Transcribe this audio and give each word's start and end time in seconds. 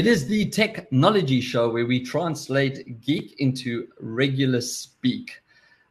It 0.00 0.06
is 0.06 0.26
the 0.26 0.46
technology 0.46 1.42
show 1.42 1.68
where 1.68 1.84
we 1.84 2.02
translate 2.02 3.02
geek 3.02 3.34
into 3.38 3.88
regular 4.00 4.62
speak. 4.62 5.42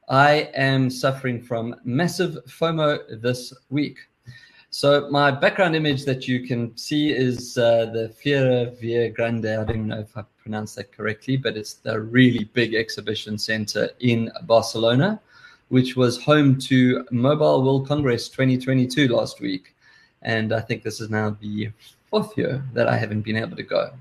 I 0.10 0.50
am 0.56 0.90
suffering 0.90 1.44
from 1.44 1.76
massive 1.84 2.40
FOMO 2.48 3.22
this 3.22 3.54
week. 3.70 4.00
So 4.72 5.12
my 5.12 5.30
background 5.30 5.76
image 5.76 6.06
that 6.06 6.28
you 6.28 6.48
can 6.48 6.76
see 6.76 7.12
is 7.12 7.56
uh, 7.60 7.92
the 7.94 8.12
Feira 8.20 8.76
Via 8.80 9.12
Grande. 9.12 9.46
I 9.46 9.64
don't 9.64 9.86
know 9.86 10.00
if 10.00 10.18
I 10.18 10.24
pronounced 10.42 10.78
that 10.78 10.92
correctly, 10.92 11.38
but 11.38 11.56
it's 11.56 11.76
the 11.76 12.02
really 12.02 12.46
big 12.46 12.74
exhibition 12.74 13.38
center 13.38 13.92
in 14.00 14.32
Barcelona, 14.46 15.22
which 15.68 15.96
was 15.96 16.20
home 16.20 16.58
to 16.62 17.06
Mobile 17.12 17.62
World 17.62 17.88
Congress 17.88 18.28
2022 18.28 19.08
last 19.08 19.40
week. 19.40 19.76
And 20.24 20.52
I 20.52 20.62
think 20.62 20.82
this 20.82 21.00
is 21.00 21.12
now 21.12 21.38
the 21.40 21.72
year 22.36 22.64
that 22.74 22.88
I 22.88 22.98
haven't 22.98 23.22
been 23.22 23.36
able 23.36 23.56
to 23.56 23.64
go. 23.64 23.92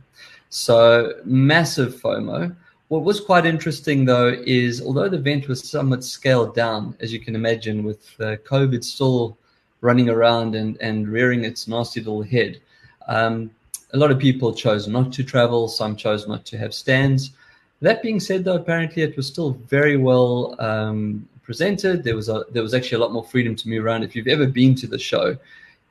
So 0.51 1.15
massive 1.25 1.95
FOMO. 1.97 2.55
What 2.89 3.05
was 3.05 3.21
quite 3.21 3.45
interesting 3.45 4.05
though 4.05 4.29
is 4.47 4.81
although 4.81 5.09
the 5.09 5.19
event 5.19 5.47
was 5.47 5.69
somewhat 5.69 6.03
scaled 6.03 6.55
down, 6.55 6.97
as 7.01 7.13
you 7.13 7.21
can 7.21 7.35
imagine, 7.35 7.85
with 7.85 8.09
uh, 8.21 8.37
COVID 8.49 8.83
still 8.83 9.37
running 9.81 10.09
around 10.09 10.55
and, 10.55 10.77
and 10.81 11.09
rearing 11.09 11.45
its 11.45 11.69
nasty 11.69 12.01
little 12.01 12.23
head. 12.23 12.61
Um, 13.07 13.51
a 13.93 13.99
lot 13.99 14.11
of 14.11 14.19
people 14.19 14.53
chose 14.53 14.89
not 14.89 15.13
to 15.15 15.23
travel, 15.23 15.69
some 15.69 15.97
chose 15.97 16.27
not 16.27 16.45
to 16.47 16.59
have 16.59 16.75
stands. 16.75 17.33
That 17.81 18.03
being 18.03 18.21
said, 18.21 18.45
though, 18.45 18.57
apparently 18.57 19.03
it 19.03 19.17
was 19.17 19.27
still 19.27 19.53
very 19.69 19.97
well 19.97 20.57
um, 20.59 21.29
presented. 21.43 22.03
There 22.03 22.17
was 22.17 22.29
a, 22.29 22.45
there 22.51 22.63
was 22.63 22.75
actually 22.75 22.97
a 22.97 23.01
lot 23.01 23.13
more 23.13 23.25
freedom 23.25 23.55
to 23.55 23.69
move 23.69 23.85
around. 23.85 24.03
If 24.03 24.17
you've 24.17 24.27
ever 24.27 24.47
been 24.47 24.75
to 24.77 24.87
the 24.87 24.99
show, 24.99 25.37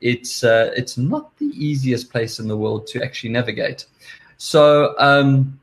it's 0.00 0.44
uh, 0.44 0.72
it's 0.76 0.96
not 0.96 1.36
the 1.38 1.46
easiest 1.46 2.10
place 2.10 2.38
in 2.38 2.48
the 2.48 2.56
world 2.56 2.86
to 2.88 3.02
actually 3.02 3.30
navigate. 3.30 3.86
So 4.36 4.94
um, 4.98 5.58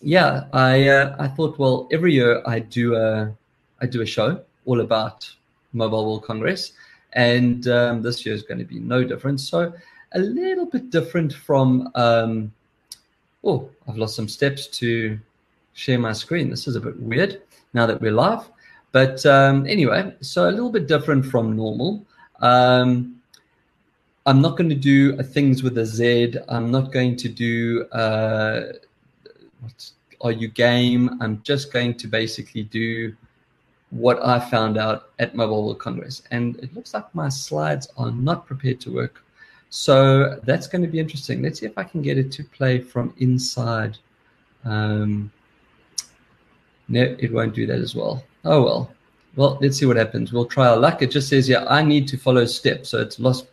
yeah, 0.00 0.44
I 0.52 0.88
uh, 0.88 1.16
I 1.18 1.28
thought, 1.28 1.58
well, 1.58 1.88
every 1.92 2.14
year 2.14 2.42
I 2.46 2.60
do 2.60 2.94
a 2.94 3.32
I 3.80 3.86
do 3.86 4.02
a 4.02 4.06
show 4.06 4.40
all 4.66 4.80
about 4.80 5.30
Mobile 5.72 6.06
World 6.06 6.24
Congress, 6.24 6.72
and 7.12 7.66
um, 7.68 8.02
this 8.02 8.24
year 8.24 8.34
is 8.34 8.42
going 8.42 8.58
to 8.58 8.64
be 8.64 8.78
no 8.78 9.04
different. 9.04 9.40
So 9.40 9.72
a 10.12 10.18
little 10.18 10.66
bit 10.66 10.90
different 10.90 11.32
from. 11.32 11.90
Um, 11.94 12.52
oh, 13.44 13.68
I've 13.88 13.96
lost 13.96 14.16
some 14.16 14.28
steps 14.28 14.66
to 14.78 15.18
share 15.74 15.98
my 15.98 16.12
screen. 16.12 16.50
This 16.50 16.66
is 16.66 16.76
a 16.76 16.80
bit 16.80 16.98
weird 17.00 17.42
now 17.74 17.86
that 17.86 18.00
we're 18.00 18.12
live. 18.12 18.48
But 18.92 19.24
um, 19.24 19.66
anyway, 19.66 20.14
so 20.20 20.48
a 20.48 20.50
little 20.50 20.70
bit 20.70 20.88
different 20.88 21.24
from 21.24 21.56
normal. 21.56 22.04
Um, 22.40 23.19
I'm 24.26 24.40
not 24.40 24.56
going 24.56 24.68
to 24.68 24.76
do 24.76 25.16
things 25.22 25.62
with 25.62 25.78
a 25.78 25.86
Z. 25.86 26.34
I'm 26.48 26.70
not 26.70 26.92
going 26.92 27.16
to 27.16 27.28
do 27.28 27.84
uh, 27.92 28.72
what 29.60 29.90
are 30.20 30.32
you 30.32 30.48
game. 30.48 31.18
I'm 31.20 31.40
just 31.42 31.72
going 31.72 31.94
to 31.94 32.06
basically 32.06 32.64
do 32.64 33.16
what 33.90 34.24
I 34.24 34.38
found 34.38 34.78
out 34.78 35.10
at 35.18 35.34
Mobile 35.34 35.64
World 35.64 35.78
Congress. 35.78 36.22
And 36.30 36.56
it 36.56 36.74
looks 36.74 36.94
like 36.94 37.12
my 37.14 37.28
slides 37.28 37.88
are 37.96 38.10
not 38.10 38.46
prepared 38.46 38.80
to 38.82 38.92
work. 38.92 39.24
So 39.70 40.38
that's 40.44 40.66
going 40.66 40.82
to 40.82 40.88
be 40.88 40.98
interesting. 40.98 41.42
Let's 41.42 41.60
see 41.60 41.66
if 41.66 41.78
I 41.78 41.84
can 41.84 42.02
get 42.02 42.18
it 42.18 42.30
to 42.32 42.44
play 42.44 42.78
from 42.80 43.14
inside. 43.18 43.98
Um, 44.64 45.32
no, 46.88 47.16
it 47.18 47.32
won't 47.32 47.54
do 47.54 47.66
that 47.66 47.78
as 47.78 47.94
well. 47.94 48.24
Oh 48.44 48.62
well. 48.62 48.92
Well, 49.36 49.58
let's 49.60 49.78
see 49.78 49.86
what 49.86 49.96
happens. 49.96 50.32
We'll 50.32 50.44
try 50.44 50.66
our 50.66 50.76
luck. 50.76 51.02
It 51.02 51.10
just 51.12 51.28
says, 51.28 51.48
yeah, 51.48 51.64
I 51.66 51.82
need 51.82 52.08
to 52.08 52.18
follow 52.18 52.44
steps. 52.46 52.88
So 52.88 53.00
it's 53.00 53.20
lost 53.20 53.46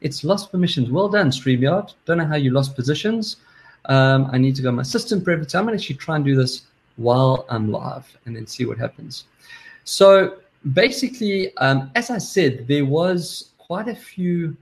it's 0.00 0.24
lost 0.24 0.50
permissions. 0.50 0.90
Well 0.90 1.08
done, 1.08 1.30
StreamYard. 1.30 1.94
Don't 2.04 2.18
know 2.18 2.26
how 2.26 2.36
you 2.36 2.50
lost 2.50 2.74
positions. 2.74 3.36
Um, 3.86 4.28
I 4.32 4.38
need 4.38 4.56
to 4.56 4.62
go 4.62 4.70
my 4.70 4.82
system 4.82 5.22
preference. 5.22 5.54
I'm 5.54 5.64
going 5.64 5.76
to 5.76 5.82
actually 5.82 5.96
try 5.96 6.16
and 6.16 6.24
do 6.24 6.36
this 6.36 6.62
while 6.96 7.46
I'm 7.48 7.70
live 7.70 8.06
and 8.24 8.36
then 8.36 8.46
see 8.46 8.66
what 8.66 8.78
happens. 8.78 9.24
So 9.84 10.36
basically, 10.72 11.56
um, 11.56 11.90
as 11.94 12.10
I 12.10 12.18
said, 12.18 12.66
there 12.68 12.84
was 12.84 13.50
quite 13.58 13.88
a 13.88 13.94
few 13.94 14.56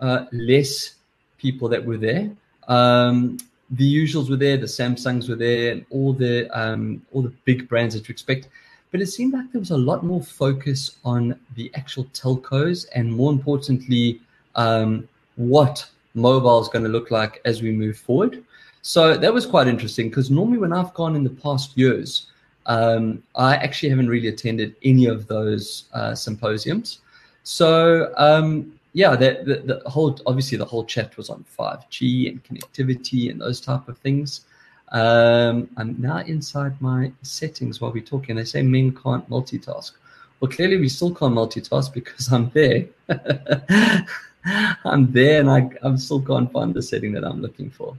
uh, 0.00 0.24
less 0.32 0.94
people 1.38 1.68
that 1.68 1.84
were 1.84 1.98
there. 1.98 2.30
Um, 2.68 3.38
the 3.70 4.04
usuals 4.04 4.28
were 4.28 4.36
there, 4.36 4.56
the 4.56 4.66
Samsungs 4.66 5.28
were 5.28 5.36
there, 5.36 5.72
and 5.72 5.84
all 5.90 6.12
the 6.12 6.48
um, 6.58 7.02
all 7.12 7.22
the 7.22 7.32
big 7.44 7.68
brands 7.68 7.94
that 7.94 8.08
you 8.08 8.12
expect. 8.12 8.48
But 8.90 9.00
it 9.00 9.06
seemed 9.06 9.32
like 9.32 9.50
there 9.50 9.58
was 9.58 9.70
a 9.70 9.76
lot 9.76 10.04
more 10.04 10.22
focus 10.22 10.98
on 11.04 11.38
the 11.56 11.70
actual 11.74 12.04
telcos, 12.12 12.86
and 12.94 13.10
more 13.10 13.32
importantly, 13.32 14.20
um, 14.54 15.08
what 15.36 15.88
mobile 16.14 16.60
is 16.60 16.68
going 16.68 16.84
to 16.84 16.90
look 16.90 17.10
like 17.10 17.40
as 17.44 17.62
we 17.62 17.72
move 17.72 17.96
forward. 17.96 18.44
So 18.82 19.16
that 19.16 19.32
was 19.32 19.46
quite 19.46 19.68
interesting 19.68 20.08
because 20.08 20.30
normally 20.30 20.58
when 20.58 20.72
I've 20.72 20.92
gone 20.94 21.14
in 21.14 21.24
the 21.24 21.30
past 21.30 21.76
years, 21.78 22.26
um, 22.66 23.22
I 23.34 23.56
actually 23.56 23.90
haven't 23.90 24.08
really 24.08 24.28
attended 24.28 24.76
any 24.82 25.06
of 25.06 25.26
those 25.26 25.84
uh, 25.92 26.14
symposiums. 26.14 27.00
So 27.44 28.12
um, 28.16 28.72
yeah, 28.92 29.16
the, 29.16 29.42
the, 29.44 29.80
the, 29.82 29.90
whole 29.90 30.18
obviously 30.26 30.58
the 30.58 30.64
whole 30.64 30.84
chat 30.84 31.16
was 31.16 31.30
on 31.30 31.44
5G 31.58 32.30
and 32.30 32.44
connectivity 32.44 33.30
and 33.30 33.40
those 33.40 33.60
type 33.60 33.88
of 33.88 33.98
things. 33.98 34.42
Um, 34.90 35.70
I'm 35.76 35.96
now 35.98 36.18
inside 36.18 36.80
my 36.80 37.12
settings 37.22 37.80
while 37.80 37.92
we're 37.92 38.02
talking. 38.02 38.36
They 38.36 38.44
say 38.44 38.62
men 38.62 38.94
can't 38.94 39.28
multitask. 39.30 39.92
Well, 40.40 40.50
clearly 40.50 40.76
we 40.76 40.88
still 40.88 41.14
can't 41.14 41.34
multitask 41.34 41.92
because 41.94 42.30
I'm 42.30 42.50
there. 42.50 42.86
I'm 44.84 45.12
there 45.12 45.40
and 45.40 45.50
I, 45.50 45.70
I'm 45.82 45.96
still 45.96 46.20
can't 46.20 46.50
find 46.52 46.74
the 46.74 46.82
setting 46.82 47.12
that 47.12 47.24
I'm 47.24 47.40
looking 47.40 47.70
for. 47.70 47.96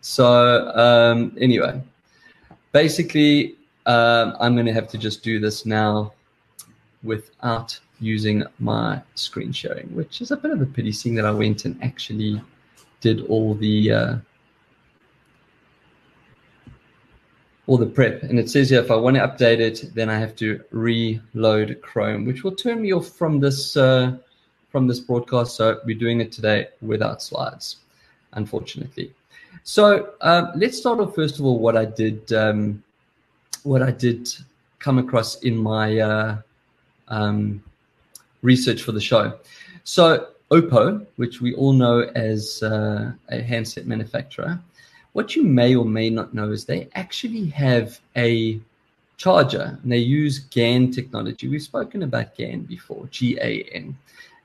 So 0.00 0.70
um, 0.74 1.36
anyway, 1.40 1.80
basically, 2.72 3.56
um, 3.86 4.36
I'm 4.40 4.54
going 4.54 4.66
to 4.66 4.72
have 4.72 4.88
to 4.88 4.98
just 4.98 5.22
do 5.22 5.38
this 5.40 5.66
now 5.66 6.12
without 7.02 7.78
using 8.00 8.44
my 8.58 9.00
screen 9.14 9.52
sharing, 9.52 9.94
which 9.94 10.20
is 10.20 10.30
a 10.30 10.36
bit 10.36 10.50
of 10.50 10.60
a 10.60 10.66
pity 10.66 10.92
seeing 10.92 11.14
that 11.16 11.24
I 11.24 11.30
went 11.30 11.64
and 11.64 11.82
actually 11.82 12.40
did 13.00 13.26
all 13.26 13.54
the 13.54 13.92
uh, 13.92 14.16
all 17.66 17.78
the 17.78 17.86
prep. 17.86 18.22
And 18.24 18.38
it 18.38 18.50
says 18.50 18.70
here, 18.70 18.80
if 18.80 18.90
I 18.90 18.96
want 18.96 19.16
to 19.16 19.22
update 19.22 19.60
it, 19.60 19.94
then 19.94 20.10
I 20.10 20.18
have 20.18 20.34
to 20.36 20.62
reload 20.70 21.80
Chrome, 21.80 22.24
which 22.24 22.42
will 22.42 22.54
turn 22.54 22.82
me 22.82 22.92
off 22.92 23.08
from 23.08 23.40
this 23.40 23.76
uh, 23.76 24.16
from 24.72 24.88
this 24.88 24.98
broadcast. 24.98 25.54
So 25.54 25.80
we're 25.84 25.98
doing 25.98 26.20
it 26.20 26.32
today 26.32 26.68
without 26.80 27.22
slides, 27.22 27.76
unfortunately. 28.32 29.12
So 29.62 30.14
um, 30.22 30.50
let's 30.56 30.78
start 30.78 30.98
off 30.98 31.14
first 31.14 31.38
of 31.38 31.44
all 31.44 31.58
what 31.58 31.76
I 31.76 31.84
did, 31.84 32.32
um, 32.32 32.82
what 33.62 33.82
I 33.82 33.92
did 33.92 34.28
come 34.78 34.98
across 34.98 35.42
in 35.42 35.56
my 35.56 35.98
uh, 35.98 36.38
um, 37.08 37.62
research 38.40 38.82
for 38.82 38.92
the 38.92 39.00
show. 39.00 39.38
So 39.84 40.28
Oppo, 40.50 41.06
which 41.16 41.40
we 41.40 41.54
all 41.54 41.72
know 41.72 42.00
as 42.14 42.62
uh, 42.62 43.12
a 43.28 43.42
handset 43.42 43.86
manufacturer, 43.86 44.58
what 45.12 45.36
you 45.36 45.42
may 45.42 45.74
or 45.76 45.84
may 45.84 46.08
not 46.08 46.32
know 46.32 46.50
is 46.50 46.64
they 46.64 46.88
actually 46.94 47.46
have 47.48 48.00
a 48.16 48.58
charger 49.18 49.78
and 49.82 49.92
they 49.92 49.98
use 49.98 50.40
GAN 50.40 50.90
technology. 50.90 51.46
We've 51.46 51.62
spoken 51.62 52.02
about 52.02 52.34
GAN 52.34 52.62
before, 52.62 53.06
G 53.10 53.38
A 53.40 53.62
N. 53.72 53.96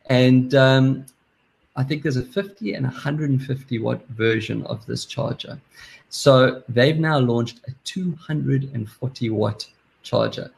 And 0.10 0.56
um, 0.56 1.06
I 1.76 1.84
think 1.84 2.04
there's 2.04 2.18
a 2.18 2.24
50 2.24 2.74
and 2.74 2.86
150 2.86 3.80
watt 3.80 4.06
version 4.10 4.64
of 4.64 4.86
this 4.86 5.06
charger. 5.06 5.60
So 6.10 6.64
they've 6.70 6.98
now 6.98 7.20
launched 7.20 7.62
a 7.68 7.72
240 7.84 9.30
watt 9.30 9.68
charger. 10.04 10.52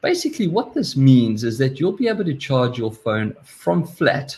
Basically, 0.00 0.48
what 0.48 0.74
this 0.74 0.96
means 0.96 1.44
is 1.44 1.56
that 1.58 1.80
you'll 1.80 1.92
be 1.92 2.08
able 2.08 2.24
to 2.24 2.34
charge 2.34 2.78
your 2.78 2.92
phone 2.92 3.34
from 3.42 3.86
flat 3.86 4.36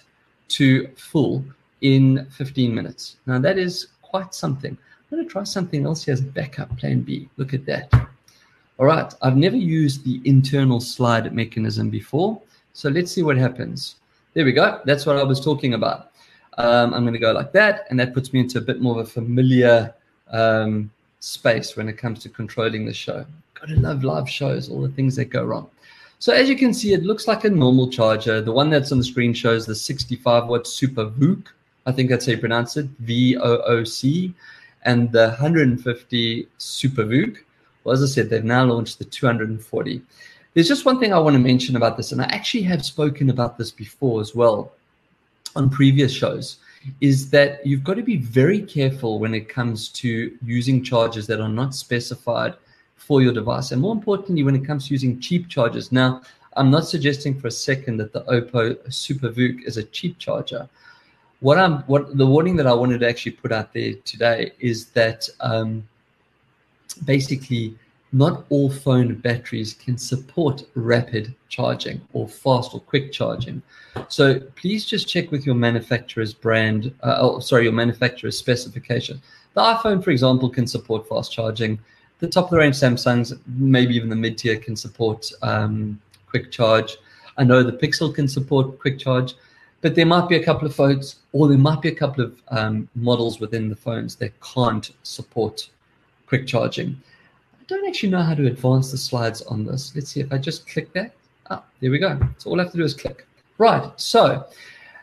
to 0.48 0.88
full 0.96 1.44
in 1.80 2.26
15 2.30 2.74
minutes. 2.74 3.16
Now, 3.26 3.38
that 3.38 3.58
is 3.58 3.88
quite 4.02 4.34
something. 4.34 4.72
I'm 4.72 5.16
going 5.16 5.26
to 5.26 5.30
try 5.30 5.44
something 5.44 5.84
else 5.84 6.04
here 6.04 6.14
as 6.14 6.20
backup 6.20 6.76
plan 6.78 7.00
B. 7.00 7.28
Look 7.36 7.54
at 7.54 7.66
that. 7.66 7.92
All 8.78 8.86
right, 8.86 9.12
I've 9.22 9.36
never 9.36 9.56
used 9.56 10.04
the 10.04 10.20
internal 10.24 10.80
slide 10.80 11.32
mechanism 11.34 11.90
before. 11.90 12.40
So 12.72 12.90
let's 12.90 13.10
see 13.10 13.22
what 13.22 13.36
happens. 13.36 13.96
There 14.36 14.44
we 14.44 14.52
go. 14.52 14.82
That's 14.84 15.06
what 15.06 15.16
I 15.16 15.22
was 15.22 15.42
talking 15.42 15.72
about. 15.72 16.10
Um, 16.58 16.92
I'm 16.92 17.04
going 17.04 17.14
to 17.14 17.18
go 17.18 17.32
like 17.32 17.52
that, 17.52 17.86
and 17.88 17.98
that 17.98 18.12
puts 18.12 18.34
me 18.34 18.40
into 18.40 18.58
a 18.58 18.60
bit 18.60 18.82
more 18.82 19.00
of 19.00 19.06
a 19.06 19.10
familiar 19.10 19.94
um, 20.30 20.90
space 21.20 21.74
when 21.74 21.88
it 21.88 21.96
comes 21.96 22.18
to 22.24 22.28
controlling 22.28 22.84
the 22.84 22.92
show. 22.92 23.24
Gotta 23.54 23.76
love 23.76 24.04
live 24.04 24.28
shows, 24.28 24.68
all 24.68 24.82
the 24.82 24.90
things 24.90 25.16
that 25.16 25.30
go 25.30 25.42
wrong. 25.42 25.70
So 26.18 26.34
as 26.34 26.50
you 26.50 26.56
can 26.58 26.74
see, 26.74 26.92
it 26.92 27.02
looks 27.02 27.26
like 27.26 27.44
a 27.44 27.48
normal 27.48 27.88
charger. 27.88 28.42
The 28.42 28.52
one 28.52 28.68
that's 28.68 28.92
on 28.92 28.98
the 28.98 29.04
screen 29.04 29.32
shows 29.32 29.64
the 29.64 29.74
65 29.74 30.48
watt 30.48 30.66
Super 30.66 31.06
VOOC. 31.06 31.46
I 31.86 31.92
think 31.92 32.10
that's 32.10 32.26
how 32.26 32.32
you 32.32 32.38
pronounce 32.38 32.76
it, 32.76 32.88
V 32.98 33.38
O 33.38 33.56
O 33.62 33.84
C, 33.84 34.34
and 34.82 35.10
the 35.12 35.28
150 35.28 36.46
Super 36.58 37.04
VOOC. 37.04 37.38
Well, 37.84 37.94
as 37.94 38.02
I 38.02 38.06
said, 38.06 38.28
they've 38.28 38.44
now 38.44 38.66
launched 38.66 38.98
the 38.98 39.06
240. 39.06 40.02
There's 40.56 40.68
just 40.68 40.86
one 40.86 40.98
thing 40.98 41.12
I 41.12 41.18
want 41.18 41.34
to 41.34 41.38
mention 41.38 41.76
about 41.76 41.98
this, 41.98 42.12
and 42.12 42.22
I 42.22 42.24
actually 42.30 42.62
have 42.62 42.82
spoken 42.82 43.28
about 43.28 43.58
this 43.58 43.70
before 43.70 44.22
as 44.22 44.34
well 44.34 44.72
on 45.54 45.68
previous 45.68 46.10
shows, 46.10 46.56
is 47.02 47.28
that 47.28 47.60
you've 47.66 47.84
got 47.84 47.96
to 47.96 48.02
be 48.02 48.16
very 48.16 48.62
careful 48.62 49.18
when 49.18 49.34
it 49.34 49.50
comes 49.50 49.90
to 49.90 50.34
using 50.42 50.82
chargers 50.82 51.26
that 51.26 51.42
are 51.42 51.50
not 51.50 51.74
specified 51.74 52.54
for 52.96 53.20
your 53.20 53.34
device. 53.34 53.72
And 53.72 53.82
more 53.82 53.92
importantly, 53.92 54.44
when 54.44 54.56
it 54.56 54.64
comes 54.64 54.88
to 54.88 54.94
using 54.94 55.20
cheap 55.20 55.46
chargers. 55.50 55.92
Now, 55.92 56.22
I'm 56.56 56.70
not 56.70 56.86
suggesting 56.86 57.38
for 57.38 57.48
a 57.48 57.50
second 57.50 57.98
that 57.98 58.14
the 58.14 58.22
Oppo 58.22 58.76
SuperVOOC 58.88 59.66
is 59.66 59.76
a 59.76 59.84
cheap 59.84 60.16
charger. 60.18 60.66
What 61.40 61.58
I'm 61.58 61.82
what 61.82 62.16
the 62.16 62.26
warning 62.26 62.56
that 62.56 62.66
I 62.66 62.72
wanted 62.72 63.00
to 63.00 63.08
actually 63.10 63.32
put 63.32 63.52
out 63.52 63.74
there 63.74 63.92
today 64.06 64.52
is 64.58 64.86
that 64.92 65.28
um, 65.40 65.86
basically 67.04 67.76
not 68.16 68.46
all 68.48 68.70
phone 68.70 69.14
batteries 69.16 69.74
can 69.74 69.98
support 69.98 70.64
rapid 70.74 71.34
charging 71.50 72.00
or 72.14 72.26
fast 72.26 72.72
or 72.72 72.80
quick 72.80 73.12
charging. 73.12 73.60
So 74.08 74.40
please 74.56 74.86
just 74.86 75.06
check 75.06 75.30
with 75.30 75.44
your 75.44 75.54
manufacturer's 75.54 76.32
brand, 76.32 76.94
uh, 77.02 77.18
oh, 77.20 77.40
sorry, 77.40 77.64
your 77.64 77.74
manufacturer's 77.74 78.38
specification. 78.38 79.20
The 79.52 79.60
iPhone, 79.60 80.02
for 80.02 80.10
example, 80.12 80.48
can 80.48 80.66
support 80.66 81.06
fast 81.06 81.30
charging. 81.30 81.78
The 82.20 82.28
top 82.28 82.44
of 82.46 82.50
the 82.52 82.56
range 82.56 82.76
Samsungs, 82.76 83.38
maybe 83.46 83.94
even 83.94 84.08
the 84.08 84.16
mid 84.16 84.38
tier, 84.38 84.56
can 84.56 84.76
support 84.76 85.30
um, 85.42 86.00
quick 86.26 86.50
charge. 86.50 86.96
I 87.36 87.44
know 87.44 87.62
the 87.62 87.72
Pixel 87.72 88.14
can 88.14 88.28
support 88.28 88.78
quick 88.78 88.98
charge, 88.98 89.34
but 89.82 89.94
there 89.94 90.06
might 90.06 90.26
be 90.26 90.36
a 90.36 90.44
couple 90.44 90.66
of 90.66 90.74
phones 90.74 91.16
or 91.32 91.48
there 91.48 91.58
might 91.58 91.82
be 91.82 91.90
a 91.90 91.94
couple 91.94 92.24
of 92.24 92.40
um, 92.48 92.88
models 92.94 93.40
within 93.40 93.68
the 93.68 93.76
phones 93.76 94.16
that 94.16 94.32
can't 94.40 94.90
support 95.02 95.68
quick 96.26 96.46
charging 96.46 96.98
don't 97.66 97.86
actually 97.86 98.10
know 98.10 98.22
how 98.22 98.34
to 98.34 98.46
advance 98.46 98.90
the 98.90 98.98
slides 98.98 99.42
on 99.42 99.64
this. 99.64 99.92
Let's 99.94 100.10
see 100.10 100.20
if 100.20 100.32
I 100.32 100.38
just 100.38 100.68
click 100.68 100.92
that. 100.92 101.12
Ah, 101.50 101.62
there 101.80 101.90
we 101.90 101.98
go. 101.98 102.18
So 102.38 102.50
all 102.50 102.60
I 102.60 102.64
have 102.64 102.72
to 102.72 102.78
do 102.78 102.84
is 102.84 102.94
click. 102.94 103.26
Right. 103.58 103.90
So 103.96 104.46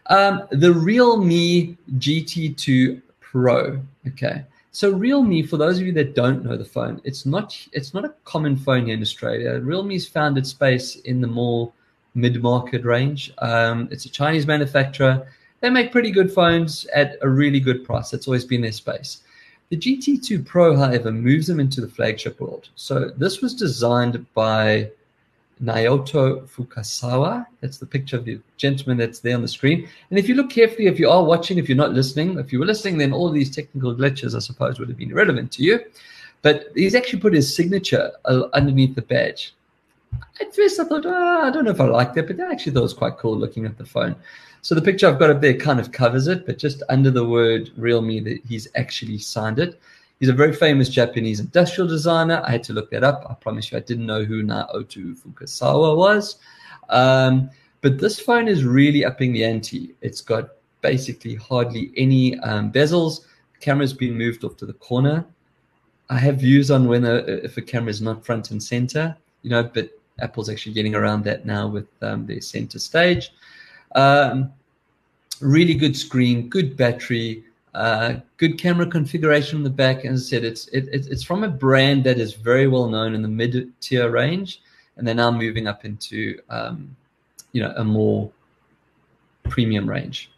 um, 0.07 0.47
the 0.51 0.73
Realme 0.73 1.77
GT2 1.97 3.01
Pro. 3.19 3.81
Okay. 4.07 4.43
So 4.71 4.91
Realme, 4.91 5.45
for 5.45 5.57
those 5.57 5.79
of 5.79 5.85
you 5.85 5.91
that 5.93 6.15
don't 6.15 6.43
know 6.43 6.57
the 6.57 6.65
phone, 6.65 6.99
it's 7.03 7.25
not 7.25 7.55
it's 7.73 7.93
not 7.93 8.05
a 8.05 8.13
common 8.25 8.55
phone 8.55 8.85
here 8.85 8.95
in 8.95 9.01
Australia. 9.01 9.59
Realme's 9.59 10.07
found 10.07 10.37
its 10.37 10.49
space 10.49 10.95
in 10.97 11.21
the 11.21 11.27
more 11.27 11.71
mid-market 12.15 12.83
range. 12.83 13.31
Um, 13.39 13.87
it's 13.91 14.05
a 14.05 14.09
Chinese 14.09 14.47
manufacturer. 14.47 15.27
They 15.61 15.69
make 15.69 15.91
pretty 15.91 16.11
good 16.11 16.31
phones 16.31 16.85
at 16.87 17.17
a 17.21 17.29
really 17.29 17.59
good 17.59 17.85
price. 17.85 18.09
That's 18.09 18.27
always 18.27 18.45
been 18.45 18.61
their 18.61 18.71
space. 18.71 19.21
The 19.73 19.79
GT2 19.79 20.45
Pro, 20.45 20.77
however, 20.77 21.11
moves 21.11 21.47
them 21.47 21.59
into 21.59 21.81
the 21.81 21.87
flagship 21.87 22.39
world. 22.39 22.69
So 22.75 23.09
this 23.17 23.41
was 23.41 23.55
designed 23.55 24.23
by 24.35 24.91
Naoto 25.63 26.47
Fukasawa. 26.47 27.47
That's 27.59 27.79
the 27.79 27.87
picture 27.87 28.15
of 28.15 28.25
the 28.25 28.39
gentleman 28.57 28.97
that's 28.97 29.17
there 29.17 29.35
on 29.35 29.41
the 29.41 29.47
screen. 29.47 29.89
And 30.11 30.19
if 30.19 30.29
you 30.29 30.35
look 30.35 30.51
carefully, 30.51 30.85
if 30.85 30.99
you 30.99 31.09
are 31.09 31.23
watching, 31.23 31.57
if 31.57 31.67
you're 31.67 31.75
not 31.75 31.91
listening, 31.91 32.37
if 32.37 32.53
you 32.53 32.59
were 32.59 32.67
listening, 32.67 32.99
then 32.99 33.13
all 33.13 33.31
these 33.31 33.49
technical 33.49 33.95
glitches, 33.95 34.35
I 34.35 34.39
suppose, 34.39 34.77
would 34.77 34.89
have 34.89 34.97
been 34.99 35.09
irrelevant 35.09 35.51
to 35.53 35.63
you. 35.63 35.79
But 36.43 36.67
he's 36.75 36.93
actually 36.93 37.21
put 37.21 37.33
his 37.33 37.55
signature 37.55 38.11
uh, 38.25 38.43
underneath 38.53 38.93
the 38.93 39.01
badge. 39.01 39.55
At 40.39 40.55
first, 40.55 40.79
I 40.79 40.83
thought, 40.83 41.07
oh, 41.07 41.41
I 41.41 41.49
don't 41.49 41.65
know 41.65 41.71
if 41.71 41.81
I 41.81 41.85
liked 41.85 42.15
it, 42.15 42.27
but 42.27 42.39
I 42.39 42.51
actually 42.51 42.73
thought 42.73 42.81
it 42.81 42.83
was 42.83 42.93
quite 42.93 43.17
cool 43.17 43.35
looking 43.35 43.65
at 43.65 43.79
the 43.79 43.85
phone. 43.87 44.15
So 44.63 44.73
the 44.75 44.81
picture 44.81 45.07
I've 45.07 45.19
got 45.19 45.29
up 45.29 45.41
there 45.41 45.55
kind 45.55 45.77
of 45.77 45.91
covers 45.91 46.27
it, 46.27 46.45
but 46.45 46.57
just 46.57 46.83
under 46.87 47.11
the 47.11 47.27
word 47.27 47.71
Realme, 47.75 48.23
that 48.23 48.39
he's 48.47 48.69
actually 48.75 49.17
signed 49.17 49.59
it. 49.59 49.77
He's 50.21 50.29
a 50.29 50.33
very 50.33 50.53
famous 50.53 50.87
Japanese 50.87 51.41
industrial 51.41 51.85
designer. 51.85 52.41
I 52.45 52.51
had 52.51 52.63
to 52.63 52.73
look 52.73 52.89
that 52.91 53.03
up. 53.03 53.25
I 53.29 53.33
promise 53.33 53.69
you, 53.69 53.77
I 53.77 53.81
didn't 53.81 54.05
know 54.05 54.23
who 54.23 54.41
Naoto 54.41 55.17
Fukasawa 55.17 55.97
was. 55.97 56.37
Um, 56.87 57.49
but 57.81 57.99
this 57.99 58.21
phone 58.21 58.47
is 58.47 58.63
really 58.63 59.03
upping 59.03 59.33
the 59.33 59.43
ante. 59.43 59.95
It's 59.99 60.21
got 60.21 60.51
basically 60.79 61.35
hardly 61.35 61.91
any 61.97 62.39
um, 62.39 62.71
bezels. 62.71 63.25
The 63.55 63.59
camera's 63.59 63.91
been 63.91 64.17
moved 64.17 64.45
off 64.45 64.55
to 64.57 64.65
the 64.65 64.71
corner. 64.71 65.25
I 66.09 66.17
have 66.19 66.37
views 66.39 66.71
on 66.71 66.87
when 66.87 67.03
a, 67.03 67.15
if 67.15 67.57
a 67.57 67.61
camera 67.61 67.89
is 67.89 68.01
not 68.01 68.25
front 68.25 68.51
and 68.51 68.63
center, 68.63 69.17
you 69.41 69.49
know, 69.49 69.63
but 69.63 69.89
Apple's 70.21 70.47
actually 70.47 70.71
getting 70.71 70.95
around 70.95 71.25
that 71.25 71.45
now 71.45 71.67
with 71.67 71.87
um, 72.01 72.25
their 72.25 72.39
center 72.39 72.79
stage. 72.79 73.33
Um, 73.95 74.51
really 75.41 75.73
good 75.73 75.95
screen, 75.95 76.49
good 76.49 76.75
battery, 76.77 77.43
uh, 77.73 78.15
good 78.37 78.57
camera 78.57 78.85
configuration 78.85 79.57
on 79.57 79.63
the 79.63 79.69
back. 79.69 80.05
As 80.05 80.21
I 80.21 80.29
said, 80.29 80.43
it's 80.43 80.67
it, 80.67 80.87
it's 80.91 81.23
from 81.23 81.43
a 81.43 81.49
brand 81.49 82.03
that 82.03 82.19
is 82.19 82.33
very 82.33 82.67
well 82.67 82.87
known 82.87 83.15
in 83.15 83.21
the 83.21 83.27
mid 83.27 83.71
tier 83.81 84.09
range, 84.09 84.61
and 84.97 85.07
they're 85.07 85.15
now 85.15 85.31
moving 85.31 85.67
up 85.67 85.85
into 85.85 86.39
um, 86.49 86.95
you 87.51 87.61
know 87.61 87.73
a 87.77 87.83
more 87.83 88.31
premium 89.43 89.89
range. 89.89 90.31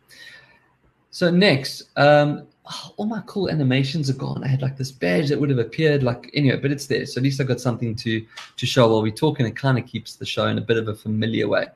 So 1.12 1.30
next, 1.30 1.84
um, 1.98 2.48
oh, 2.66 2.94
all 2.98 3.06
my 3.06 3.22
cool 3.26 3.50
animations 3.50 4.10
are 4.10 4.16
gone. 4.16 4.44
I 4.44 4.48
had 4.48 4.62
like 4.62 4.78
this 4.78 4.92
badge 4.92 5.30
that 5.30 5.40
would 5.40 5.50
have 5.50 5.60
appeared 5.60 6.04
like 6.04 6.30
anyway, 6.34 6.58
but 6.58 6.72
it's 6.72 6.88
there. 6.88 7.06
So 7.06 7.20
at 7.20 7.24
least 7.24 7.40
I 7.42 7.44
got 7.44 7.60
something 7.60 7.96
to 7.96 8.26
to 8.56 8.66
show 8.66 8.90
while 8.90 9.02
we 9.02 9.12
talk, 9.12 9.40
and 9.40 9.48
it 9.48 9.56
kind 9.56 9.78
of 9.78 9.86
keeps 9.86 10.16
the 10.16 10.26
show 10.26 10.48
in 10.48 10.58
a 10.58 10.62
bit 10.62 10.78
of 10.78 10.88
a 10.88 10.96
familiar 10.96 11.48
way. 11.50 11.68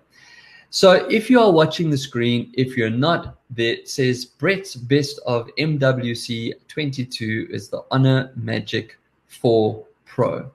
So 0.72 1.08
if 1.10 1.32
you 1.32 1.40
are 1.40 1.52
watching 1.52 1.90
the 1.90 1.98
screen, 1.98 2.54
if 2.54 2.78
you're 2.78 2.92
not, 2.92 3.40
there 3.50 3.78
says 3.86 4.26
Brett's 4.26 4.76
best 4.76 5.20
of 5.26 5.50
MWC 5.58 6.54
22 6.68 7.48
is 7.50 7.70
the 7.70 7.84
Honor 7.90 8.32
Magic 8.36 9.00
4 9.28 9.84
Pro. 10.06 10.52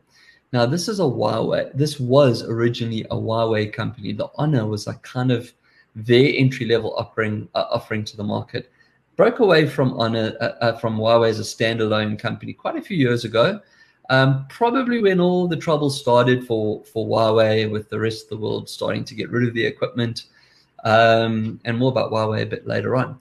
Now 0.52 0.66
this 0.66 0.86
is 0.86 1.00
a 1.00 1.02
Huawei. 1.02 1.72
This 1.74 1.98
was 1.98 2.44
originally 2.44 3.02
a 3.10 3.16
Huawei 3.16 3.72
company. 3.72 4.12
The 4.12 4.28
Honor 4.36 4.66
was 4.66 4.86
like 4.86 5.02
kind 5.02 5.32
of 5.32 5.52
their 5.96 6.32
entry 6.36 6.66
level 6.66 6.94
offering 6.96 7.48
uh, 7.56 7.64
offering 7.70 8.04
to 8.04 8.16
the 8.16 8.22
market. 8.22 8.70
Broke 9.16 9.40
away 9.40 9.66
from 9.66 9.98
Honor 9.98 10.36
uh, 10.40 10.52
uh, 10.60 10.78
from 10.78 10.96
Huawei 10.96 11.30
as 11.30 11.40
a 11.40 11.42
standalone 11.42 12.16
company 12.16 12.52
quite 12.52 12.76
a 12.76 12.82
few 12.82 12.96
years 12.96 13.24
ago. 13.24 13.60
Um, 14.10 14.46
probably 14.48 15.00
when 15.00 15.18
all 15.18 15.48
the 15.48 15.56
trouble 15.56 15.88
started 15.88 16.46
for 16.46 16.84
for 16.84 17.06
Huawei 17.06 17.70
with 17.70 17.88
the 17.88 17.98
rest 17.98 18.24
of 18.24 18.30
the 18.30 18.36
world 18.36 18.68
starting 18.68 19.04
to 19.04 19.14
get 19.14 19.30
rid 19.30 19.48
of 19.48 19.54
the 19.54 19.64
equipment, 19.64 20.24
um, 20.84 21.58
and 21.64 21.78
more 21.78 21.90
about 21.90 22.12
Huawei 22.12 22.42
a 22.42 22.46
bit 22.46 22.66
later 22.66 22.96
on. 22.96 23.18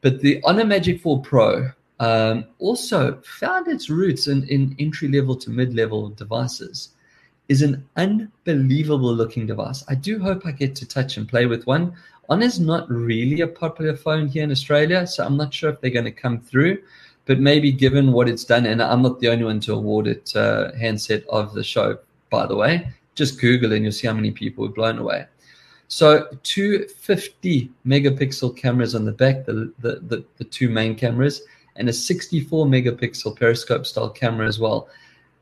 But 0.00 0.20
the 0.20 0.42
Honor 0.44 0.64
Magic 0.64 1.00
4 1.00 1.22
Pro 1.22 1.70
um, 2.00 2.44
also 2.58 3.20
found 3.22 3.68
its 3.68 3.88
roots 3.88 4.26
in, 4.26 4.46
in 4.48 4.74
entry 4.78 5.08
level 5.08 5.36
to 5.36 5.50
mid 5.50 5.74
level 5.74 6.10
devices. 6.10 6.90
Is 7.48 7.60
an 7.60 7.86
unbelievable 7.96 9.14
looking 9.14 9.46
device. 9.46 9.84
I 9.86 9.94
do 9.94 10.18
hope 10.18 10.46
I 10.46 10.50
get 10.50 10.74
to 10.76 10.88
touch 10.88 11.18
and 11.18 11.28
play 11.28 11.44
with 11.44 11.66
one. 11.66 11.94
Honor's 12.30 12.58
not 12.58 12.88
really 12.88 13.42
a 13.42 13.46
popular 13.46 13.94
phone 13.94 14.28
here 14.28 14.44
in 14.44 14.50
Australia, 14.50 15.06
so 15.06 15.26
I'm 15.26 15.36
not 15.36 15.52
sure 15.52 15.68
if 15.68 15.78
they're 15.80 15.90
going 15.90 16.06
to 16.06 16.10
come 16.10 16.40
through 16.40 16.78
but 17.26 17.40
maybe 17.40 17.72
given 17.72 18.12
what 18.12 18.28
it's 18.28 18.44
done, 18.44 18.66
and 18.66 18.82
I'm 18.82 19.02
not 19.02 19.20
the 19.20 19.28
only 19.28 19.44
one 19.44 19.60
to 19.60 19.74
award 19.74 20.06
it 20.06 20.34
uh, 20.36 20.72
handset 20.72 21.24
of 21.28 21.54
the 21.54 21.64
show, 21.64 21.98
by 22.30 22.46
the 22.46 22.56
way. 22.56 22.88
Just 23.14 23.40
Google 23.40 23.72
and 23.72 23.82
you'll 23.82 23.92
see 23.92 24.06
how 24.06 24.12
many 24.12 24.30
people 24.30 24.66
were 24.66 24.72
blown 24.72 24.98
away. 24.98 25.26
So, 25.88 26.26
two 26.42 26.86
50 26.88 27.70
megapixel 27.86 28.56
cameras 28.56 28.94
on 28.94 29.04
the 29.04 29.12
back, 29.12 29.44
the, 29.44 29.72
the, 29.78 30.00
the, 30.00 30.24
the 30.38 30.44
two 30.44 30.68
main 30.68 30.94
cameras, 30.94 31.42
and 31.76 31.88
a 31.88 31.92
64 31.92 32.66
megapixel 32.66 33.38
periscope 33.38 33.86
style 33.86 34.10
camera 34.10 34.46
as 34.46 34.58
well. 34.58 34.88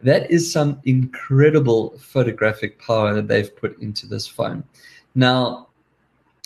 That 0.03 0.31
is 0.31 0.53
some 0.53 0.81
incredible 0.85 1.97
photographic 1.99 2.81
power 2.81 3.15
that 3.15 3.29
they've 3.29 3.55
put 3.57 3.81
into 3.81 4.07
this 4.07 4.27
phone. 4.27 4.65
Now, 5.15 5.69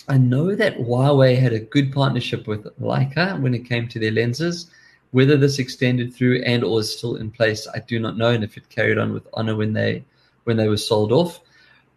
I 0.07 0.17
know 0.17 0.55
that 0.55 0.77
Huawei 0.77 1.37
had 1.37 1.53
a 1.53 1.59
good 1.59 1.91
partnership 1.91 2.47
with 2.47 2.65
Leica 2.79 3.39
when 3.41 3.53
it 3.53 3.65
came 3.65 3.87
to 3.89 3.99
their 3.99 4.11
lenses. 4.11 4.69
Whether 5.11 5.37
this 5.37 5.59
extended 5.59 6.13
through 6.13 6.41
and 6.43 6.63
or 6.63 6.81
is 6.81 6.97
still 6.97 7.15
in 7.15 7.31
place, 7.31 7.67
I 7.73 7.79
do 7.79 7.99
not 7.99 8.17
know, 8.17 8.29
and 8.29 8.43
if 8.43 8.57
it 8.57 8.69
carried 8.69 8.97
on 8.97 9.13
with 9.13 9.27
Honor 9.33 9.55
when 9.55 9.73
they 9.73 10.03
when 10.43 10.57
they 10.57 10.67
were 10.67 10.77
sold 10.77 11.11
off. 11.11 11.41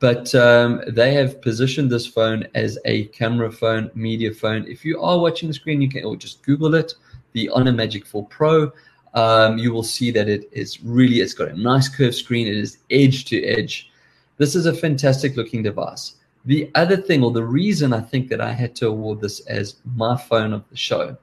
But 0.00 0.35
um, 0.35 0.81
they 0.88 1.12
have 1.14 1.43
positioned 1.43 1.90
this 1.90 2.07
phone 2.07 2.47
as 2.55 2.79
a 2.87 3.05
camera 3.07 3.52
phone, 3.52 3.90
media 3.95 4.33
phone. 4.33 4.67
If 4.67 4.85
you 4.85 5.00
are 5.00 5.19
watching 5.19 5.49
the 5.49 5.55
screen, 5.55 5.83
you 5.83 5.90
can 5.90 6.05
or 6.05 6.17
just 6.17 6.43
Google 6.43 6.75
it, 6.75 6.95
the 7.33 7.50
Honor 7.50 7.73
Magic 7.73 8.07
4 8.07 8.26
Pro. 8.26 8.73
Um, 9.12 9.59
you 9.59 9.73
will 9.73 9.83
see 9.83 10.11
that 10.12 10.29
it 10.29 10.49
is 10.52 10.83
really 10.83 11.21
it's 11.21 11.35
got 11.35 11.49
a 11.49 11.61
nice 11.61 11.88
curved 11.88 12.14
screen. 12.14 12.47
It 12.47 12.57
is 12.57 12.79
edge 12.90 13.26
to 13.26 13.43
edge. 13.45 13.90
This 14.38 14.55
is 14.55 14.64
a 14.64 14.73
fantastic 14.73 15.37
looking 15.37 15.62
device. 15.62 16.14
The 16.47 16.71
other 16.75 16.97
thing, 16.97 17.23
or 17.23 17.31
the 17.31 17.45
reason 17.45 17.93
I 17.93 18.00
think 18.00 18.29
that 18.29 18.40
I 18.40 18.52
had 18.52 18.75
to 18.76 18.88
award 18.88 19.21
this 19.21 19.40
as 19.40 19.76
my 19.85 20.17
phone 20.17 20.55
of 20.55 20.67
the 20.71 20.76
show, 20.76 21.17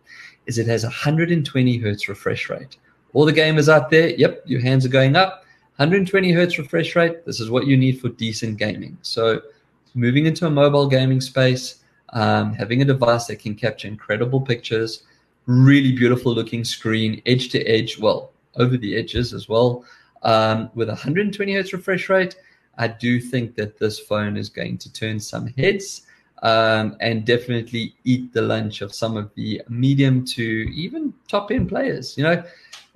is 0.48 0.58
it 0.58 0.68
has 0.68 0.84
120 0.84 1.78
hertz 1.78 2.10
refresh 2.10 2.50
rate. 2.50 2.78
All 3.14 3.26
the 3.26 3.34
gamers 3.34 3.72
out 3.72 3.90
there, 3.90 4.10
yep, 4.10 4.44
your 4.46 4.62
hands 4.62 4.86
are 4.86 4.90
going 4.90 5.16
up. 5.16 5.44
120 5.78 6.32
hertz 6.32 6.58
refresh 6.58 6.96
rate. 6.96 7.26
This 7.26 7.40
is 7.40 7.52
what 7.52 7.68
you 7.68 7.78
need 7.78 8.02
for 8.02 8.10
decent 8.10 8.58
gaming. 8.58 8.98
So, 9.02 9.42
moving 9.94 10.26
into 10.26 10.48
a 10.48 10.50
mobile 10.50 10.88
gaming 10.88 11.22
space, 11.22 11.84
um, 12.14 12.54
having 12.54 12.82
a 12.82 12.86
device 12.86 13.28
that 13.28 13.38
can 13.38 13.56
capture 13.56 13.88
incredible 13.88 14.42
pictures, 14.42 15.04
really 15.46 15.92
beautiful 15.92 16.34
looking 16.34 16.64
screen, 16.64 17.22
edge 17.26 17.50
to 17.50 17.64
edge, 17.66 18.00
well, 18.00 18.32
over 18.56 18.78
the 18.78 18.96
edges 18.96 19.34
as 19.34 19.48
well, 19.48 19.86
um, 20.24 20.70
with 20.74 20.88
120 20.88 21.54
hertz 21.54 21.74
refresh 21.74 22.10
rate. 22.10 22.36
I 22.78 22.88
do 22.88 23.20
think 23.20 23.56
that 23.56 23.78
this 23.78 24.00
phone 24.00 24.38
is 24.38 24.50
going 24.50 24.78
to 24.80 24.94
turn 24.94 25.20
some 25.20 25.48
heads. 25.48 26.04
Um, 26.44 26.96
and 27.00 27.26
definitely 27.26 27.96
eat 28.04 28.34
the 28.34 28.42
lunch 28.42 28.82
of 28.82 28.94
some 28.94 29.18
of 29.18 29.34
the 29.36 29.62
medium 29.70 30.24
to 30.26 30.44
even 30.44 31.14
top 31.28 31.52
end 31.52 31.70
players. 31.70 32.18
You 32.18 32.24
know, 32.24 32.44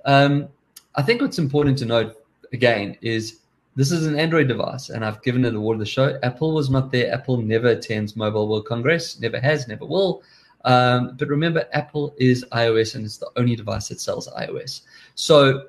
um, 0.04 0.48
I 0.94 1.02
think 1.02 1.20
what's 1.20 1.38
important 1.38 1.78
to 1.78 1.86
note 1.86 2.16
again 2.52 2.96
is 3.00 3.40
this 3.74 3.90
is 3.90 4.06
an 4.06 4.18
Android 4.18 4.48
device, 4.48 4.90
and 4.90 5.04
I've 5.04 5.22
given 5.22 5.44
it 5.44 5.50
the 5.50 5.56
award 5.56 5.76
of 5.76 5.80
the 5.80 5.86
show. 5.86 6.18
Apple 6.22 6.54
was 6.54 6.68
not 6.68 6.92
there. 6.92 7.12
Apple 7.12 7.38
never 7.38 7.68
attends 7.68 8.16
Mobile 8.16 8.48
World 8.48 8.66
Congress, 8.66 9.18
never 9.18 9.40
has, 9.40 9.66
never 9.66 9.86
will. 9.86 10.22
Um, 10.64 11.16
but 11.18 11.28
remember, 11.28 11.66
Apple 11.72 12.14
is 12.18 12.44
iOS, 12.52 12.94
and 12.94 13.04
it's 13.04 13.16
the 13.16 13.30
only 13.36 13.56
device 13.56 13.88
that 13.88 14.00
sells 14.00 14.28
iOS. 14.28 14.82
So 15.14 15.68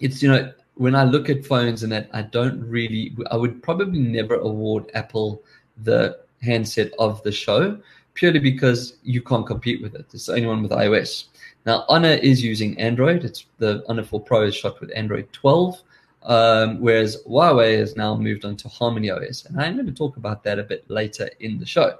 it's 0.00 0.22
you 0.22 0.28
know 0.28 0.52
when 0.74 0.94
I 0.94 1.04
look 1.04 1.30
at 1.30 1.46
phones 1.46 1.82
and 1.82 1.92
that 1.92 2.10
I 2.12 2.22
don't 2.22 2.60
really, 2.68 3.16
I 3.30 3.36
would 3.36 3.62
probably 3.62 4.00
never 4.00 4.34
award 4.36 4.90
Apple 4.94 5.42
the 5.82 6.18
handset 6.44 6.92
of 6.98 7.22
the 7.22 7.32
show 7.32 7.78
purely 8.14 8.38
because 8.38 8.96
you 9.02 9.20
can't 9.20 9.46
compete 9.46 9.82
with 9.82 9.94
it. 9.94 10.06
It's 10.12 10.26
the 10.26 10.34
only 10.34 10.46
one 10.46 10.62
with 10.62 10.70
iOS. 10.70 11.26
Now, 11.66 11.84
Honor 11.88 12.12
is 12.12 12.42
using 12.42 12.78
Android. 12.78 13.24
It's 13.24 13.46
the 13.58 13.84
Honor 13.88 14.04
4 14.04 14.20
Pro 14.20 14.42
is 14.42 14.54
shot 14.54 14.80
with 14.80 14.90
Android 14.94 15.32
12, 15.32 15.82
um, 16.22 16.80
whereas 16.80 17.22
Huawei 17.24 17.78
has 17.78 17.96
now 17.96 18.14
moved 18.14 18.44
on 18.44 18.56
to 18.56 18.68
Harmony 18.68 19.10
OS, 19.10 19.46
and 19.46 19.60
I'm 19.60 19.74
going 19.74 19.86
to 19.86 19.92
talk 19.92 20.16
about 20.16 20.44
that 20.44 20.58
a 20.58 20.62
bit 20.62 20.88
later 20.88 21.28
in 21.40 21.58
the 21.58 21.66
show. 21.66 21.98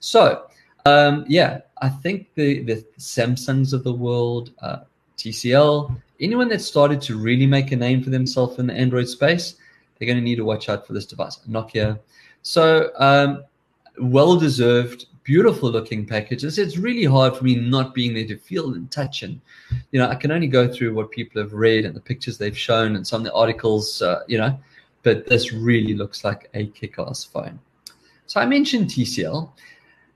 So, 0.00 0.46
um, 0.84 1.24
yeah, 1.28 1.60
I 1.80 1.88
think 1.88 2.34
the 2.34 2.62
the 2.62 2.84
Samsungs 2.98 3.72
of 3.72 3.84
the 3.84 3.92
world, 3.92 4.50
uh, 4.60 4.78
TCL, 5.16 5.94
anyone 6.20 6.48
that 6.48 6.60
started 6.60 7.00
to 7.02 7.16
really 7.16 7.46
make 7.46 7.70
a 7.70 7.76
name 7.76 8.02
for 8.02 8.10
themselves 8.10 8.58
in 8.58 8.66
the 8.66 8.74
Android 8.74 9.08
space, 9.08 9.56
they're 9.98 10.06
going 10.06 10.18
to 10.18 10.24
need 10.24 10.36
to 10.36 10.44
watch 10.44 10.68
out 10.68 10.86
for 10.86 10.92
this 10.94 11.06
device, 11.06 11.38
Nokia. 11.48 12.00
So, 12.42 12.90
um, 12.96 13.44
well 13.98 14.36
deserved 14.36 15.06
beautiful 15.24 15.70
looking 15.70 16.04
packages. 16.06 16.58
It's 16.58 16.76
really 16.76 17.04
hard 17.04 17.36
for 17.36 17.44
me 17.44 17.54
not 17.54 17.94
being 17.94 18.14
there 18.14 18.26
to 18.26 18.36
feel 18.36 18.74
and 18.74 18.90
touch. 18.90 19.22
And, 19.22 19.40
you 19.92 20.00
know, 20.00 20.08
I 20.08 20.14
can 20.14 20.32
only 20.32 20.48
go 20.48 20.72
through 20.72 20.94
what 20.94 21.10
people 21.10 21.40
have 21.40 21.52
read 21.52 21.84
and 21.84 21.94
the 21.94 22.00
pictures 22.00 22.38
they've 22.38 22.56
shown 22.56 22.96
and 22.96 23.06
some 23.06 23.20
of 23.20 23.24
the 23.24 23.32
articles, 23.32 24.02
uh, 24.02 24.22
you 24.26 24.38
know, 24.38 24.58
but 25.02 25.26
this 25.26 25.52
really 25.52 25.94
looks 25.94 26.24
like 26.24 26.50
a 26.54 26.66
kick 26.66 26.98
ass 26.98 27.24
phone. 27.24 27.58
So 28.26 28.40
I 28.40 28.46
mentioned 28.46 28.88
TCL. 28.88 29.50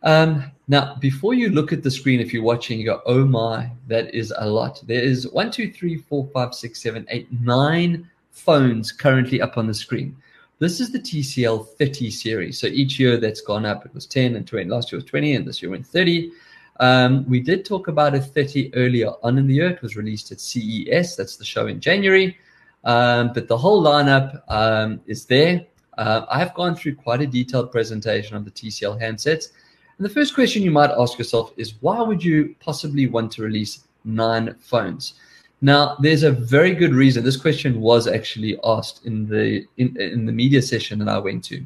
Um, 0.02 0.50
now, 0.68 0.96
before 0.96 1.34
you 1.34 1.50
look 1.50 1.72
at 1.72 1.82
the 1.82 1.90
screen, 1.90 2.20
if 2.20 2.32
you're 2.32 2.42
watching, 2.42 2.78
you 2.78 2.86
go, 2.86 3.02
oh 3.06 3.24
my, 3.24 3.70
that 3.88 4.14
is 4.14 4.32
a 4.36 4.48
lot. 4.48 4.82
There 4.86 5.02
is 5.02 5.28
one, 5.30 5.50
two, 5.50 5.72
three, 5.72 5.98
four, 5.98 6.28
five, 6.32 6.54
six, 6.54 6.82
seven, 6.82 7.06
eight, 7.10 7.28
nine 7.40 8.08
phones 8.30 8.92
currently 8.92 9.40
up 9.40 9.56
on 9.56 9.66
the 9.66 9.74
screen. 9.74 10.16
This 10.58 10.80
is 10.80 10.90
the 10.90 10.98
TCL 10.98 11.76
30 11.76 12.10
series. 12.10 12.58
So 12.58 12.66
each 12.66 12.98
year 12.98 13.18
that's 13.18 13.42
gone 13.42 13.66
up, 13.66 13.84
it 13.84 13.92
was 13.92 14.06
10 14.06 14.36
and 14.36 14.46
20. 14.46 14.70
Last 14.70 14.90
year 14.90 14.96
was 14.96 15.04
20, 15.04 15.34
and 15.34 15.46
this 15.46 15.60
year 15.60 15.70
went 15.70 15.86
30. 15.86 16.32
Um, 16.80 17.28
we 17.28 17.40
did 17.40 17.66
talk 17.66 17.88
about 17.88 18.14
a 18.14 18.20
30 18.20 18.74
earlier 18.74 19.10
on 19.22 19.36
in 19.36 19.46
the 19.46 19.54
year. 19.54 19.68
It 19.68 19.82
was 19.82 19.96
released 19.96 20.32
at 20.32 20.40
CES. 20.40 21.14
That's 21.14 21.36
the 21.36 21.44
show 21.44 21.66
in 21.66 21.78
January. 21.78 22.38
Um, 22.84 23.32
but 23.34 23.48
the 23.48 23.58
whole 23.58 23.82
lineup 23.82 24.40
um, 24.48 25.00
is 25.06 25.26
there. 25.26 25.66
Uh, 25.98 26.24
I 26.30 26.38
have 26.38 26.54
gone 26.54 26.74
through 26.74 26.96
quite 26.96 27.20
a 27.20 27.26
detailed 27.26 27.70
presentation 27.70 28.34
of 28.34 28.46
the 28.46 28.50
TCL 28.50 28.98
handsets. 28.98 29.48
And 29.98 30.06
the 30.06 30.10
first 30.10 30.34
question 30.34 30.62
you 30.62 30.70
might 30.70 30.90
ask 30.90 31.18
yourself 31.18 31.52
is 31.58 31.74
why 31.80 32.00
would 32.00 32.24
you 32.24 32.54
possibly 32.60 33.06
want 33.08 33.30
to 33.32 33.42
release 33.42 33.84
nine 34.04 34.54
phones? 34.60 35.14
Now, 35.62 35.96
there's 36.00 36.22
a 36.22 36.30
very 36.30 36.74
good 36.74 36.92
reason. 36.94 37.24
This 37.24 37.36
question 37.36 37.80
was 37.80 38.06
actually 38.06 38.58
asked 38.62 39.06
in 39.06 39.26
the 39.26 39.66
in, 39.78 39.98
in 40.00 40.26
the 40.26 40.32
media 40.32 40.60
session 40.60 40.98
that 40.98 41.08
I 41.08 41.18
went 41.18 41.44
to. 41.44 41.64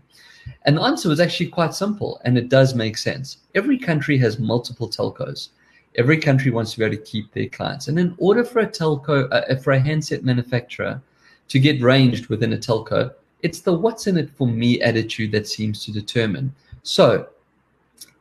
And 0.64 0.76
the 0.76 0.82
answer 0.82 1.09
was 1.09 1.20
actually 1.20 1.49
quite 1.49 1.75
simple, 1.75 2.20
and 2.25 2.38
it 2.38 2.49
does 2.49 2.75
make 2.75 2.97
sense. 2.97 3.38
Every 3.54 3.78
country 3.78 4.16
has 4.18 4.38
multiple 4.38 4.88
telcos. 4.88 5.49
Every 5.97 6.18
country 6.18 6.50
wants 6.50 6.73
to 6.73 6.78
be 6.78 6.85
able 6.85 6.97
to 6.97 7.02
keep 7.02 7.32
their 7.32 7.49
clients. 7.49 7.88
And 7.88 7.99
in 7.99 8.14
order 8.18 8.44
for 8.44 8.61
a 8.61 8.66
telco, 8.66 9.28
uh, 9.32 9.56
for 9.56 9.73
a 9.73 9.80
handset 9.80 10.25
manufacturer 10.25 11.02
to 11.49 11.59
get 11.59 11.82
ranged 11.82 12.28
within 12.28 12.52
a 12.52 12.56
telco, 12.56 13.12
it's 13.42 13.61
the 13.61 13.73
what's 13.73 14.06
in 14.06 14.16
it 14.16 14.30
for 14.30 14.47
me 14.47 14.80
attitude 14.82 15.32
that 15.32 15.49
seems 15.49 15.85
to 15.85 15.92
determine. 15.92 16.54
So 16.82 17.28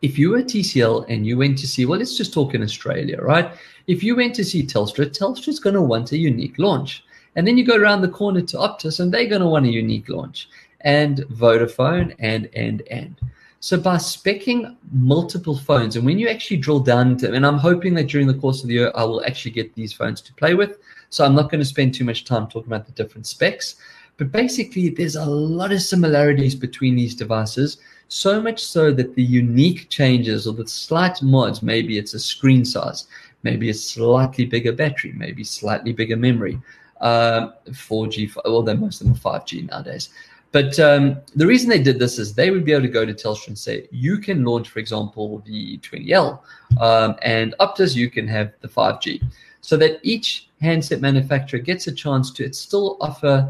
if 0.01 0.17
you 0.17 0.31
were 0.31 0.41
TCL 0.41 1.05
and 1.09 1.25
you 1.25 1.37
went 1.37 1.57
to 1.59 1.67
see, 1.67 1.85
well, 1.85 1.99
let's 1.99 2.17
just 2.17 2.33
talk 2.33 2.53
in 2.53 2.63
Australia, 2.63 3.19
right? 3.21 3.51
If 3.87 4.03
you 4.03 4.15
went 4.15 4.35
to 4.35 4.45
see 4.45 4.65
Telstra, 4.65 5.07
Telstra's 5.07 5.59
going 5.59 5.75
to 5.75 5.81
want 5.81 6.11
a 6.11 6.17
unique 6.17 6.57
launch. 6.57 7.03
And 7.35 7.45
then 7.45 7.57
you 7.57 7.65
go 7.65 7.77
around 7.77 8.01
the 8.01 8.07
corner 8.09 8.41
to 8.41 8.57
Optus 8.57 8.99
and 8.99 9.13
they're 9.13 9.27
going 9.27 9.41
to 9.41 9.47
want 9.47 9.65
a 9.65 9.71
unique 9.71 10.09
launch. 10.09 10.49
And 10.81 11.17
Vodafone 11.33 12.15
and, 12.19 12.49
and, 12.53 12.81
and. 12.89 13.19
So 13.61 13.77
by 13.77 13.97
specking 13.97 14.77
multiple 14.93 15.57
phones, 15.57 15.97
and 15.97 16.05
when 16.05 16.17
you 16.17 16.29
actually 16.29 16.57
drill 16.57 16.79
down 16.79 17.11
into, 17.11 17.33
and 17.33 17.45
I'm 17.45 17.57
hoping 17.57 17.93
that 17.95 18.07
during 18.07 18.27
the 18.27 18.33
course 18.33 18.61
of 18.61 18.69
the 18.69 18.75
year, 18.75 18.91
I 18.95 19.03
will 19.03 19.23
actually 19.25 19.51
get 19.51 19.75
these 19.75 19.91
phones 19.91 20.21
to 20.21 20.33
play 20.35 20.53
with. 20.53 20.79
So 21.09 21.25
I'm 21.25 21.35
not 21.35 21.51
going 21.51 21.59
to 21.59 21.65
spend 21.65 21.93
too 21.93 22.05
much 22.05 22.23
time 22.23 22.47
talking 22.47 22.71
about 22.71 22.85
the 22.85 22.93
different 22.93 23.27
specs. 23.27 23.75
But 24.19 24.33
basically, 24.33 24.89
there's 24.89 25.15
a 25.15 25.25
lot 25.25 25.71
of 25.71 25.81
similarities 25.81 26.53
between 26.53 26.97
these 26.97 27.15
devices 27.15 27.77
so 28.09 28.41
much 28.41 28.61
so 28.61 28.91
that 28.91 29.15
the 29.15 29.23
unique 29.23 29.87
changes 29.89 30.45
or 30.45 30.53
the 30.53 30.67
slight 30.67 31.21
mods, 31.23 31.63
maybe 31.63 31.97
it's 31.97 32.13
a 32.13 32.19
screen 32.19 32.65
size, 32.65 33.07
maybe 33.43 33.69
a 33.69 33.73
slightly 33.73 34.45
bigger 34.45 34.73
battery, 34.73 35.13
maybe 35.15 35.45
slightly 35.45 35.93
bigger 35.93 36.17
memory, 36.17 36.59
uh, 36.99 37.51
4G, 37.69 38.35
although 38.43 38.75
most 38.75 38.99
of 38.99 39.07
them 39.07 39.15
are 39.15 39.39
5G 39.39 39.69
nowadays. 39.69 40.09
But 40.51 40.77
um, 40.79 41.21
the 41.35 41.47
reason 41.47 41.69
they 41.69 41.81
did 41.81 41.97
this 41.97 42.19
is 42.19 42.33
they 42.33 42.51
would 42.51 42.65
be 42.65 42.73
able 42.73 42.81
to 42.81 42.89
go 42.89 43.05
to 43.05 43.13
Telstra 43.13 43.49
and 43.49 43.57
say, 43.57 43.87
you 43.89 44.17
can 44.17 44.43
launch, 44.43 44.67
for 44.67 44.79
example, 44.79 45.41
the 45.45 45.77
20L, 45.77 46.41
um, 46.81 47.15
and 47.21 47.55
Optus, 47.61 47.95
you 47.95 48.09
can 48.09 48.27
have 48.27 48.51
the 48.59 48.67
5G. 48.67 49.23
So 49.61 49.77
that 49.77 49.99
each 50.03 50.49
handset 50.59 50.99
manufacturer 50.99 51.59
gets 51.59 51.87
a 51.87 51.91
chance 51.93 52.31
to 52.31 52.51
still 52.51 52.97
offer 52.99 53.49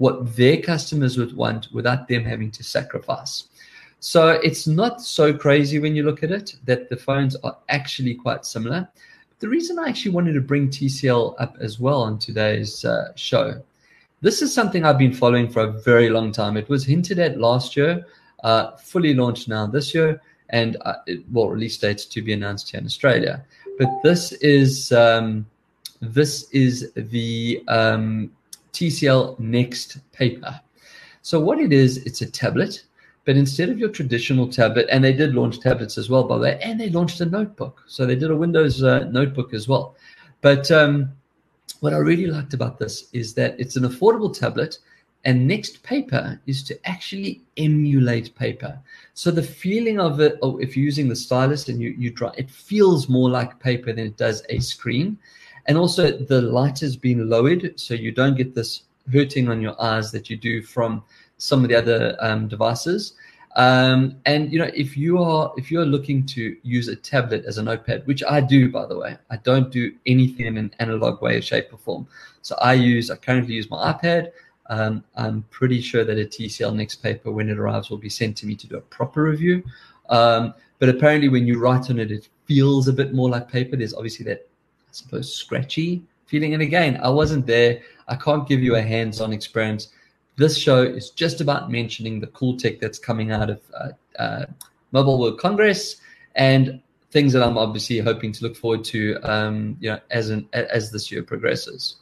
what 0.00 0.34
their 0.34 0.56
customers 0.56 1.18
would 1.18 1.36
want 1.36 1.68
without 1.72 2.08
them 2.08 2.24
having 2.24 2.50
to 2.50 2.64
sacrifice. 2.64 3.44
So 4.00 4.30
it's 4.42 4.66
not 4.66 5.02
so 5.02 5.34
crazy 5.34 5.78
when 5.78 5.94
you 5.94 6.04
look 6.04 6.22
at 6.22 6.30
it 6.30 6.54
that 6.64 6.88
the 6.88 6.96
phones 6.96 7.36
are 7.44 7.58
actually 7.68 8.14
quite 8.14 8.46
similar. 8.46 8.88
The 9.40 9.48
reason 9.50 9.78
I 9.78 9.90
actually 9.90 10.12
wanted 10.12 10.32
to 10.32 10.40
bring 10.40 10.70
TCL 10.70 11.34
up 11.38 11.58
as 11.60 11.78
well 11.78 12.00
on 12.00 12.18
today's 12.18 12.82
uh, 12.82 13.12
show, 13.14 13.62
this 14.22 14.40
is 14.40 14.54
something 14.54 14.86
I've 14.86 14.96
been 14.96 15.12
following 15.12 15.50
for 15.50 15.64
a 15.64 15.72
very 15.72 16.08
long 16.08 16.32
time. 16.32 16.56
It 16.56 16.70
was 16.70 16.82
hinted 16.82 17.18
at 17.18 17.38
last 17.38 17.76
year, 17.76 18.06
uh, 18.42 18.76
fully 18.78 19.12
launched 19.12 19.48
now 19.48 19.66
this 19.66 19.94
year, 19.94 20.22
and 20.48 20.78
uh, 20.86 20.94
it, 21.06 21.30
well, 21.30 21.50
release 21.50 21.76
dates 21.76 22.06
to 22.06 22.22
be 22.22 22.32
announced 22.32 22.70
here 22.70 22.80
in 22.80 22.86
Australia. 22.86 23.44
But 23.78 23.90
this 24.02 24.32
is 24.32 24.92
um, 24.92 25.44
this 26.00 26.48
is 26.52 26.90
the 26.94 27.62
um, 27.68 28.30
TCL 28.72 29.38
Next 29.38 29.98
Paper. 30.12 30.60
So 31.22 31.38
what 31.40 31.58
it 31.58 31.72
is, 31.72 31.98
it's 31.98 32.22
a 32.22 32.30
tablet 32.30 32.84
but 33.24 33.36
instead 33.36 33.68
of 33.68 33.78
your 33.78 33.90
traditional 33.90 34.48
tablet, 34.48 34.86
and 34.90 35.04
they 35.04 35.12
did 35.12 35.34
launch 35.34 35.60
tablets 35.60 35.98
as 35.98 36.08
well, 36.08 36.24
by 36.24 36.36
the 36.36 36.42
way, 36.42 36.60
and 36.62 36.80
they 36.80 36.88
launched 36.88 37.20
a 37.20 37.26
notebook. 37.26 37.82
So 37.86 38.06
they 38.06 38.16
did 38.16 38.30
a 38.30 38.36
Windows 38.36 38.82
uh, 38.82 39.04
notebook 39.10 39.52
as 39.52 39.68
well. 39.68 39.94
But 40.40 40.70
um, 40.70 41.12
what 41.80 41.92
I 41.92 41.98
really 41.98 42.26
liked 42.26 42.54
about 42.54 42.78
this 42.78 43.08
is 43.12 43.34
that 43.34 43.54
it's 43.60 43.76
an 43.76 43.84
affordable 43.84 44.36
tablet, 44.36 44.78
and 45.26 45.46
Next 45.46 45.82
Paper 45.82 46.40
is 46.46 46.62
to 46.64 46.88
actually 46.88 47.42
emulate 47.58 48.34
paper. 48.34 48.78
So 49.12 49.30
the 49.30 49.42
feeling 49.42 50.00
of 50.00 50.18
it, 50.20 50.38
oh, 50.40 50.56
if 50.56 50.74
you're 50.74 50.84
using 50.84 51.08
the 51.08 51.16
stylus 51.16 51.68
and 51.68 51.80
you, 51.80 51.90
you 51.90 52.10
draw, 52.10 52.30
it 52.38 52.50
feels 52.50 53.08
more 53.10 53.28
like 53.28 53.60
paper 53.60 53.92
than 53.92 54.06
it 54.06 54.16
does 54.16 54.42
a 54.48 54.58
screen. 54.60 55.18
And 55.70 55.78
also 55.78 56.10
the 56.10 56.42
light 56.42 56.80
has 56.80 56.96
been 56.96 57.30
lowered, 57.30 57.78
so 57.78 57.94
you 57.94 58.10
don't 58.10 58.34
get 58.36 58.56
this 58.56 58.82
hurting 59.12 59.48
on 59.48 59.62
your 59.62 59.80
eyes 59.80 60.10
that 60.10 60.28
you 60.28 60.36
do 60.36 60.62
from 60.62 61.04
some 61.38 61.62
of 61.62 61.68
the 61.68 61.76
other 61.76 62.16
um, 62.18 62.48
devices. 62.48 63.12
Um, 63.54 64.16
and 64.26 64.52
you 64.52 64.58
know, 64.58 64.72
if 64.74 64.96
you 64.96 65.18
are 65.18 65.52
if 65.56 65.70
you're 65.70 65.86
looking 65.86 66.26
to 66.26 66.56
use 66.64 66.88
a 66.88 66.96
tablet 66.96 67.44
as 67.44 67.58
a 67.58 67.62
notepad, 67.62 68.04
which 68.08 68.24
I 68.24 68.40
do, 68.40 68.68
by 68.68 68.84
the 68.84 68.98
way, 68.98 69.16
I 69.30 69.36
don't 69.36 69.70
do 69.70 69.94
anything 70.06 70.46
in 70.46 70.56
an 70.56 70.74
analog 70.80 71.22
way, 71.22 71.40
shape, 71.40 71.72
or 71.72 71.78
form. 71.78 72.08
So 72.42 72.56
I 72.56 72.72
use 72.72 73.08
I 73.08 73.14
currently 73.14 73.54
use 73.54 73.70
my 73.70 73.92
iPad. 73.92 74.32
Um, 74.70 75.04
I'm 75.14 75.44
pretty 75.50 75.80
sure 75.80 76.02
that 76.02 76.18
a 76.18 76.24
TCL 76.24 76.74
Next 76.74 76.96
paper, 76.96 77.30
when 77.30 77.48
it 77.48 77.60
arrives, 77.60 77.90
will 77.90 77.98
be 77.98 78.08
sent 78.08 78.36
to 78.38 78.46
me 78.46 78.56
to 78.56 78.66
do 78.66 78.76
a 78.76 78.80
proper 78.80 79.22
review. 79.22 79.62
Um, 80.08 80.52
but 80.80 80.88
apparently, 80.88 81.28
when 81.28 81.46
you 81.46 81.60
write 81.60 81.90
on 81.90 82.00
it, 82.00 82.10
it 82.10 82.28
feels 82.46 82.88
a 82.88 82.92
bit 82.92 83.14
more 83.14 83.30
like 83.30 83.48
paper. 83.48 83.76
There's 83.76 83.94
obviously 83.94 84.24
that, 84.24 84.48
suppose, 84.90 85.32
scratchy 85.34 86.02
feeling. 86.26 86.54
And 86.54 86.62
again, 86.62 87.00
I 87.02 87.08
wasn't 87.08 87.46
there. 87.46 87.80
I 88.08 88.16
can't 88.16 88.48
give 88.48 88.62
you 88.62 88.76
a 88.76 88.82
hands-on 88.82 89.32
experience 89.32 89.88
this 90.40 90.56
show 90.56 90.82
is 90.82 91.10
just 91.10 91.42
about 91.42 91.70
mentioning 91.70 92.18
the 92.18 92.26
cool 92.28 92.56
tech 92.56 92.80
that's 92.80 92.98
coming 92.98 93.30
out 93.30 93.50
of 93.50 93.60
uh, 93.74 93.88
uh, 94.18 94.46
Mobile 94.90 95.20
World 95.20 95.38
Congress 95.38 95.96
and 96.34 96.80
things 97.10 97.34
that 97.34 97.42
I'm 97.42 97.58
obviously 97.58 97.98
hoping 97.98 98.32
to 98.32 98.44
look 98.44 98.56
forward 98.56 98.82
to, 98.84 99.18
um, 99.22 99.76
you 99.80 99.90
know, 99.90 100.00
as 100.10 100.30
an 100.30 100.48
as 100.52 100.90
this 100.90 101.12
year 101.12 101.22
progresses. 101.22 101.96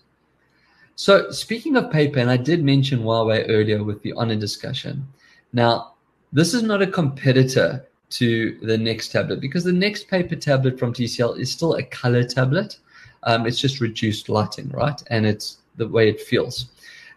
So 0.94 1.30
speaking 1.30 1.76
of 1.76 1.90
paper, 1.90 2.20
and 2.20 2.30
I 2.30 2.36
did 2.36 2.62
mention 2.62 3.00
Huawei 3.00 3.46
earlier 3.48 3.82
with 3.82 4.02
the 4.02 4.12
Honor 4.12 4.36
discussion. 4.36 5.06
Now, 5.52 5.94
this 6.32 6.54
is 6.54 6.62
not 6.62 6.80
a 6.80 6.86
competitor 6.86 7.88
to 8.10 8.58
the 8.62 8.78
next 8.78 9.08
tablet 9.08 9.40
because 9.40 9.64
the 9.64 9.72
next 9.72 10.08
paper 10.08 10.36
tablet 10.36 10.78
from 10.78 10.92
TCL 10.92 11.38
is 11.38 11.52
still 11.52 11.74
a 11.74 11.82
color 11.82 12.24
tablet. 12.24 12.78
Um, 13.24 13.46
it's 13.46 13.58
just 13.58 13.80
reduced 13.80 14.28
lighting, 14.28 14.68
right? 14.70 15.02
And 15.08 15.26
it's 15.26 15.58
the 15.76 15.88
way 15.88 16.08
it 16.08 16.20
feels. 16.20 16.66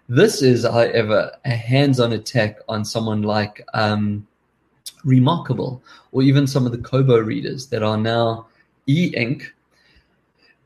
This 0.10 0.42
is, 0.42 0.64
however, 0.64 1.32
a 1.46 1.52
hands-on 1.56 2.12
attack 2.12 2.60
on 2.68 2.84
someone 2.84 3.22
like 3.22 3.66
um, 3.74 4.28
Remarkable 5.04 5.82
or 6.12 6.22
even 6.22 6.46
some 6.46 6.66
of 6.66 6.72
the 6.72 6.78
Kobo 6.78 7.18
readers 7.20 7.68
that 7.68 7.82
are 7.82 7.98
now 7.98 8.48
e-ink 8.88 9.54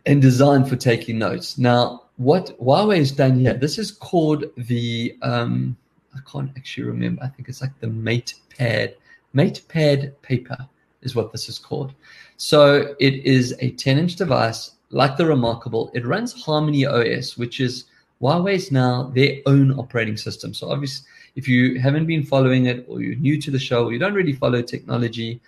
and 0.06 0.22
designed 0.22 0.68
for 0.68 0.76
taking 0.76 1.20
notes. 1.20 1.58
Now, 1.58 2.04
what 2.18 2.58
Huawei 2.60 2.98
has 2.98 3.12
done 3.12 3.40
here, 3.40 3.54
this 3.54 3.78
is 3.78 3.92
called 3.92 4.46
the, 4.58 5.18
um, 5.22 5.78
I 6.16 6.20
can't 6.30 6.52
actually 6.56 6.86
remember, 6.86 7.24
I 7.24 7.28
think 7.28 7.50
it's 7.50 7.62
like 7.62 7.78
the 7.80 7.88
MatePad. 7.88 8.96
MatePad 9.36 10.14
paper 10.22 10.58
is 11.02 11.16
what 11.16 11.32
this 11.32 11.50
is 11.50 11.60
called. 11.60 11.94
So 12.38 12.96
it 13.00 13.16
is 13.26 13.56
a 13.60 13.72
10 13.72 13.98
inch 13.98 14.16
device 14.16 14.72
like 14.90 15.18
the 15.18 15.26
Remarkable. 15.26 15.92
It 15.94 16.06
runs 16.06 16.34
Harmony 16.34 16.86
OS, 16.86 17.38
which 17.38 17.60
is 17.60 17.86
Huawei's 18.22 18.72
now 18.72 19.12
their 19.14 19.38
own 19.46 19.78
operating 19.78 20.18
system. 20.18 20.54
So 20.54 20.70
obviously, 20.70 21.08
if 21.36 21.48
you 21.48 21.80
haven't 21.80 22.08
been 22.08 22.24
following 22.24 22.68
it 22.68 22.86
or 22.88 23.02
you're 23.02 23.16
new 23.16 23.40
to 23.42 23.52
the 23.52 23.60
show 23.60 23.86
or 23.86 23.94
you 23.94 24.00
don't 24.00 24.14
really 24.14 24.34
follow 24.34 24.62
technology, 24.62 25.42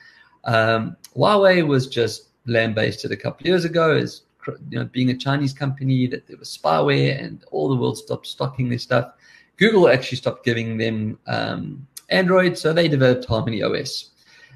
um, 0.44 0.96
Huawei 1.15 1.65
was 1.65 1.88
just 1.88 2.27
lambasted 2.46 3.12
a 3.12 3.17
couple 3.17 3.44
of 3.44 3.48
years 3.48 3.65
ago 3.65 3.96
as 3.96 4.22
you 4.70 4.79
know 4.79 4.86
being 4.86 5.10
a 5.10 5.17
Chinese 5.17 5.53
company 5.53 6.08
that 6.08 6.25
there 6.27 6.38
was 6.38 6.58
spyware 6.58 7.22
and 7.22 7.44
all 7.51 7.67
the 7.67 7.75
world 7.75 7.98
stopped 7.98 8.27
stocking 8.27 8.70
their 8.70 8.79
stuff. 8.79 9.13
Google 9.58 9.89
actually 9.89 10.17
stopped 10.17 10.46
giving 10.46 10.77
them 10.77 11.17
um, 11.27 11.88
Android, 12.10 12.58
so 12.58 12.74
they 12.74 12.88
developed 12.88 13.26
Harmony 13.26 13.62
OS. 13.62 14.12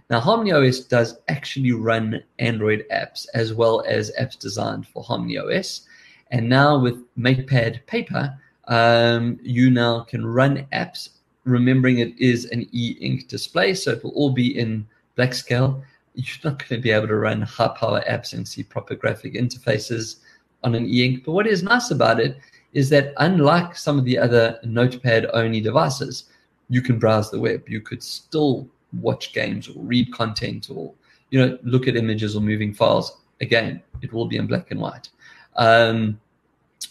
Now, 0.10 0.20
Harmony 0.20 0.51
OS 0.51 0.81
does 0.81 1.20
actually 1.27 1.72
run 1.72 2.22
Android 2.39 2.86
apps 2.91 3.25
as 3.34 3.53
well 3.53 3.84
as 3.88 4.12
apps 4.20 4.38
designed 4.38 4.88
for 4.88 5.03
Harmony 5.03 5.38
OS. 5.38 5.88
And 6.31 6.50
now 6.50 6.77
with 6.79 7.03
MatePad 7.15 7.86
Paper, 7.88 8.38
um, 8.67 9.39
you 9.41 9.70
now 9.70 10.01
can 10.01 10.25
run 10.25 10.65
apps, 10.74 11.10
remembering 11.43 12.00
it 12.00 12.17
is 12.20 12.46
an 12.46 12.67
e-ink 12.72 13.27
display, 13.27 13.74
so 13.74 13.91
it 13.91 14.03
will 14.03 14.12
all 14.12 14.31
be 14.31 14.58
in 14.58 14.88
black 15.15 15.34
scale. 15.34 15.84
You're 16.13 16.51
not 16.51 16.60
going 16.60 16.81
to 16.81 16.84
be 16.84 16.91
able 16.91 17.08
to 17.08 17.15
run 17.15 17.41
high 17.41 17.70
power 17.70 18.03
apps 18.10 18.34
and 18.34 18.48
see 18.48 18.63
proper 18.63 18.96
graphic 18.96 19.34
interfaces 19.34 20.17
on 20.63 20.75
an 20.75 20.86
e-ink. 20.86 21.24
But 21.25 21.34
what 21.34 21.48
is 21.48 21.63
nice 21.63 21.91
about 21.91 22.20
it 22.20 22.38
is 22.74 22.89
that 22.89 23.13
unlike 23.17 23.75
some 23.75 23.98
of 24.00 24.05
the 24.05 24.17
other 24.17 24.60
notepad 24.63 25.27
only 25.34 25.60
devices, 25.60 26.25
you 26.71 26.81
can 26.81 26.97
browse 26.97 27.29
the 27.29 27.39
web. 27.39 27.67
You 27.67 27.81
could 27.81 28.01
still 28.01 28.67
watch 28.93 29.33
games 29.33 29.67
or 29.67 29.73
read 29.83 30.11
content 30.13 30.69
or 30.73 30.93
you 31.29 31.39
know 31.39 31.59
look 31.63 31.87
at 31.87 31.95
images 31.95 32.35
or 32.35 32.41
moving 32.41 32.73
files. 32.73 33.17
Again, 33.41 33.81
it 34.01 34.13
will 34.13 34.25
be 34.25 34.37
in 34.37 34.47
black 34.47 34.71
and 34.71 34.79
white. 34.79 35.09
Um, 35.57 36.19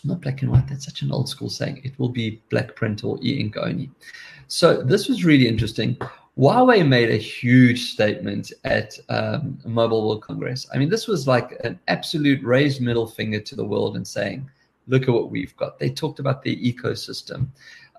not 0.05 0.21
black 0.21 0.43
and 0.43 0.51
white. 0.51 0.69
That's 0.69 0.85
such 0.85 1.03
an 1.03 1.11
old 1.13 1.29
school 1.29 1.49
saying. 1.49 1.81
It 1.83 1.99
will 1.99 2.11
be 2.11 2.43
black 2.51 2.77
print 2.77 3.05
or 3.05 3.19
e-ink 3.23 3.57
only. 3.57 3.91
So 4.49 4.83
this 4.83 5.09
was 5.09 5.25
really 5.25 5.49
interesting. 5.49 5.97
Huawei 6.39 6.87
made 6.87 7.11
a 7.11 7.17
huge 7.17 7.93
statement 7.93 8.53
at 8.65 8.99
um, 9.09 9.59
Mobile 9.65 10.07
World 10.07 10.23
Congress. 10.23 10.67
I 10.73 10.79
mean, 10.79 10.89
this 10.89 11.07
was 11.07 11.27
like 11.27 11.59
an 11.65 11.79
absolute 11.89 12.43
raised 12.43 12.81
middle 12.81 13.07
finger 13.07 13.41
to 13.41 13.57
the 13.57 13.65
world 13.65 13.97
and 13.97 14.07
saying, 14.07 14.49
look 14.87 15.03
at 15.03 15.15
what 15.15 15.31
we've 15.31 15.57
got. 15.57 15.79
They 15.79 15.91
talked 15.91 16.19
about 16.19 16.43
the 16.43 16.57
ecosystem, 16.57 17.49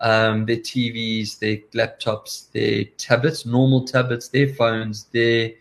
um, 0.01 0.45
their 0.45 0.57
TVs, 0.57 1.39
their 1.39 1.57
laptops, 1.73 2.51
their 2.51 2.85
tablets, 2.97 3.45
normal 3.45 3.85
tablets, 3.85 4.27
their 4.27 4.49
phones, 4.49 5.05
their 5.05 5.51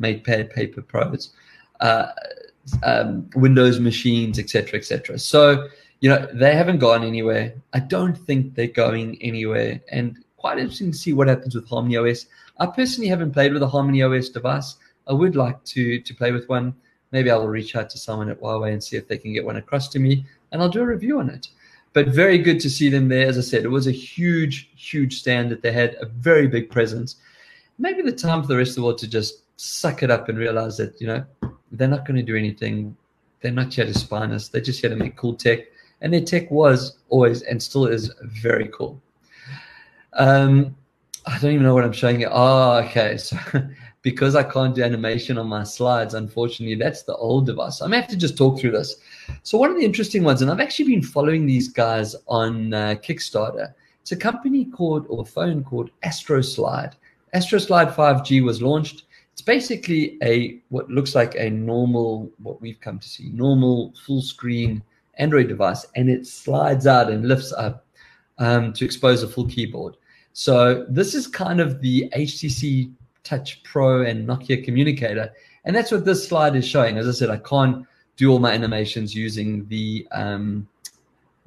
MatePad 0.00 0.50
Paper 0.52 0.82
Pros, 0.82 1.32
uh, 1.80 2.06
um, 2.82 3.28
Windows 3.34 3.78
machines, 3.78 4.38
etc., 4.38 4.78
etc. 4.78 5.18
So 5.18 5.68
you 6.00 6.08
know 6.08 6.26
they 6.32 6.54
haven't 6.54 6.78
gone 6.78 7.04
anywhere. 7.04 7.54
I 7.74 7.80
don't 7.80 8.16
think 8.16 8.54
they're 8.54 8.66
going 8.66 9.18
anywhere, 9.20 9.80
and 9.92 10.16
quite 10.38 10.58
interesting 10.58 10.92
to 10.92 10.98
see 10.98 11.12
what 11.12 11.28
happens 11.28 11.54
with 11.54 11.68
Harmony 11.68 11.98
OS. 11.98 12.26
I 12.58 12.66
personally 12.66 13.08
haven't 13.08 13.32
played 13.32 13.52
with 13.52 13.62
a 13.62 13.68
Harmony 13.68 14.02
OS 14.02 14.30
device. 14.30 14.76
I 15.08 15.12
would 15.12 15.36
like 15.36 15.62
to 15.64 16.00
to 16.00 16.14
play 16.14 16.32
with 16.32 16.48
one. 16.48 16.74
Maybe 17.12 17.30
I 17.30 17.36
will 17.36 17.48
reach 17.48 17.76
out 17.76 17.90
to 17.90 17.98
someone 17.98 18.30
at 18.30 18.40
Huawei 18.40 18.72
and 18.72 18.82
see 18.82 18.96
if 18.96 19.08
they 19.08 19.18
can 19.18 19.32
get 19.32 19.44
one 19.44 19.56
across 19.56 19.88
to 19.88 19.98
me, 19.98 20.24
and 20.52 20.62
I'll 20.62 20.68
do 20.70 20.80
a 20.80 20.86
review 20.86 21.18
on 21.18 21.28
it 21.28 21.48
but 21.92 22.08
very 22.08 22.38
good 22.38 22.60
to 22.60 22.70
see 22.70 22.88
them 22.88 23.08
there. 23.08 23.26
As 23.26 23.38
I 23.38 23.40
said, 23.40 23.64
it 23.64 23.68
was 23.68 23.86
a 23.86 23.92
huge, 23.92 24.70
huge 24.76 25.18
stand 25.18 25.50
that 25.50 25.62
they 25.62 25.72
had, 25.72 25.96
a 26.00 26.06
very 26.06 26.46
big 26.46 26.70
presence. 26.70 27.16
Maybe 27.78 28.02
the 28.02 28.12
time 28.12 28.42
for 28.42 28.48
the 28.48 28.56
rest 28.56 28.70
of 28.70 28.76
the 28.76 28.82
world 28.82 28.98
to 28.98 29.08
just 29.08 29.42
suck 29.56 30.02
it 30.02 30.10
up 30.10 30.28
and 30.28 30.38
realize 30.38 30.76
that, 30.76 31.00
you 31.00 31.06
know, 31.06 31.24
they're 31.72 31.88
not 31.88 32.06
going 32.06 32.16
to 32.16 32.22
do 32.22 32.36
anything. 32.36 32.96
They're 33.40 33.52
not 33.52 33.72
here 33.72 33.86
to 33.86 33.94
spy 33.94 34.24
us. 34.26 34.48
They're 34.48 34.60
just 34.60 34.80
here 34.80 34.90
to 34.90 34.96
make 34.96 35.16
cool 35.16 35.34
tech. 35.34 35.60
And 36.00 36.12
their 36.12 36.20
tech 36.20 36.50
was 36.50 36.98
always 37.08 37.42
and 37.42 37.62
still 37.62 37.86
is 37.86 38.12
very 38.22 38.68
cool. 38.68 39.00
Um, 40.14 40.76
I 41.26 41.38
don't 41.38 41.52
even 41.52 41.64
know 41.64 41.74
what 41.74 41.84
I'm 41.84 41.92
showing 41.92 42.20
you. 42.20 42.28
Oh, 42.30 42.78
okay. 42.84 43.16
So 43.16 43.36
because 44.02 44.34
I 44.34 44.42
can't 44.42 44.74
do 44.74 44.82
animation 44.82 45.36
on 45.36 45.46
my 45.46 45.62
slides, 45.62 46.14
unfortunately, 46.14 46.74
that's 46.74 47.02
the 47.02 47.14
old 47.16 47.46
device. 47.46 47.80
I'm 47.80 47.90
going 47.90 48.02
to 48.02 48.06
have 48.06 48.10
to 48.10 48.16
just 48.16 48.36
talk 48.36 48.58
through 48.58 48.72
this. 48.72 48.96
So 49.42 49.58
one 49.58 49.70
of 49.70 49.76
the 49.76 49.84
interesting 49.84 50.24
ones, 50.24 50.40
and 50.40 50.50
I've 50.50 50.60
actually 50.60 50.86
been 50.86 51.02
following 51.02 51.46
these 51.46 51.68
guys 51.68 52.16
on 52.26 52.72
uh, 52.72 52.94
Kickstarter. 53.02 53.74
It's 54.00 54.12
a 54.12 54.16
company 54.16 54.64
called, 54.64 55.06
or 55.08 55.22
a 55.22 55.26
phone 55.26 55.62
called 55.62 55.90
AstroSlide. 56.04 56.94
AstroSlide 57.34 57.94
5G 57.94 58.42
was 58.42 58.62
launched. 58.62 59.04
It's 59.32 59.42
basically 59.42 60.18
a 60.22 60.60
what 60.70 60.88
looks 60.90 61.14
like 61.14 61.34
a 61.36 61.50
normal, 61.50 62.30
what 62.42 62.60
we've 62.60 62.80
come 62.80 62.98
to 62.98 63.08
see, 63.08 63.30
normal 63.32 63.92
full 64.06 64.22
screen 64.22 64.82
Android 65.18 65.48
device, 65.48 65.86
and 65.94 66.08
it 66.08 66.26
slides 66.26 66.86
out 66.86 67.10
and 67.10 67.28
lifts 67.28 67.52
up 67.52 67.86
um, 68.38 68.72
to 68.72 68.84
expose 68.84 69.22
a 69.22 69.28
full 69.28 69.46
keyboard. 69.46 69.96
So 70.32 70.86
this 70.88 71.14
is 71.14 71.26
kind 71.26 71.60
of 71.60 71.80
the 71.80 72.10
HTC 72.16 72.92
Touch 73.24 73.62
Pro 73.62 74.02
and 74.02 74.26
Nokia 74.26 74.64
communicator. 74.64 75.32
And 75.64 75.74
that's 75.76 75.90
what 75.90 76.04
this 76.04 76.26
slide 76.26 76.56
is 76.56 76.66
showing. 76.66 76.96
As 76.98 77.08
I 77.08 77.12
said, 77.12 77.30
I 77.30 77.36
can't 77.38 77.86
do 78.16 78.30
all 78.30 78.38
my 78.38 78.52
animations 78.52 79.14
using 79.14 79.66
the 79.68 80.06
um, 80.12 80.68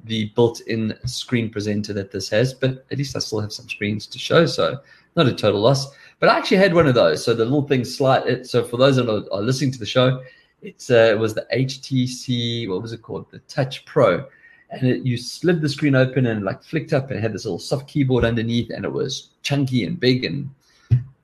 the 0.04 0.26
built-in 0.34 0.94
screen 1.06 1.48
presenter 1.48 1.92
that 1.94 2.10
this 2.10 2.28
has, 2.28 2.52
but 2.52 2.84
at 2.90 2.98
least 2.98 3.16
I 3.16 3.20
still 3.20 3.40
have 3.40 3.52
some 3.52 3.68
screens 3.68 4.06
to 4.08 4.18
show, 4.18 4.44
so 4.44 4.78
not 5.16 5.28
a 5.28 5.32
total 5.32 5.60
loss. 5.60 5.86
But 6.20 6.28
I 6.28 6.36
actually 6.36 6.58
had 6.58 6.74
one 6.74 6.86
of 6.86 6.94
those, 6.94 7.24
so 7.24 7.32
the 7.32 7.44
little 7.44 7.66
thing 7.66 7.84
slide. 7.84 8.26
It, 8.26 8.46
so 8.46 8.64
for 8.64 8.76
those 8.76 8.96
that 8.96 9.08
are, 9.08 9.24
are 9.32 9.42
listening 9.42 9.72
to 9.72 9.78
the 9.78 9.86
show, 9.86 10.22
it's 10.62 10.90
uh, 10.90 11.10
it 11.12 11.18
was 11.18 11.34
the 11.34 11.46
HTC, 11.54 12.68
what 12.68 12.82
was 12.82 12.92
it 12.92 13.02
called, 13.02 13.30
the 13.30 13.38
Touch 13.40 13.84
Pro, 13.84 14.26
and 14.70 14.88
it, 14.88 15.06
you 15.06 15.16
slid 15.16 15.60
the 15.60 15.68
screen 15.68 15.94
open 15.94 16.26
and 16.26 16.44
like 16.44 16.62
flicked 16.62 16.92
up 16.92 17.10
and 17.10 17.20
had 17.20 17.32
this 17.32 17.44
little 17.44 17.58
soft 17.58 17.88
keyboard 17.88 18.24
underneath, 18.24 18.70
and 18.70 18.84
it 18.84 18.92
was 18.92 19.30
chunky 19.42 19.84
and 19.84 20.00
big 20.00 20.24
and 20.24 20.50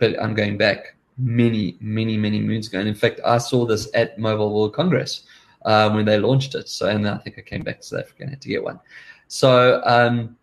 but 0.01 0.21
I'm 0.21 0.35
going 0.35 0.57
back 0.57 0.97
many, 1.19 1.77
many, 1.81 2.17
many 2.17 2.41
moons 2.41 2.67
ago. 2.67 2.81
And 2.81 2.89
in 2.89 2.95
fact, 2.95 3.21
I 3.25 3.39
saw 3.39 3.67
this 3.67 3.89
at 3.95 4.19
Mobile 4.19 4.53
World 4.53 4.75
Congress 4.75 5.25
um, 5.65 5.95
when 5.95 6.07
they 6.07 6.19
launched 6.19 6.55
it. 6.57 6.69
So, 6.69 6.89
and 6.89 7.07
I 7.07 7.19
think 7.19 7.39
I 7.39 7.43
came 7.43 7.63
back 7.63 7.81
to 7.81 7.87
South 7.87 8.01
Africa 8.01 8.23
and 8.23 8.31
had 8.31 8.41
to 8.41 8.49
get 8.49 8.65
one. 8.65 8.81
So, 9.29 9.81
um, 9.85 10.37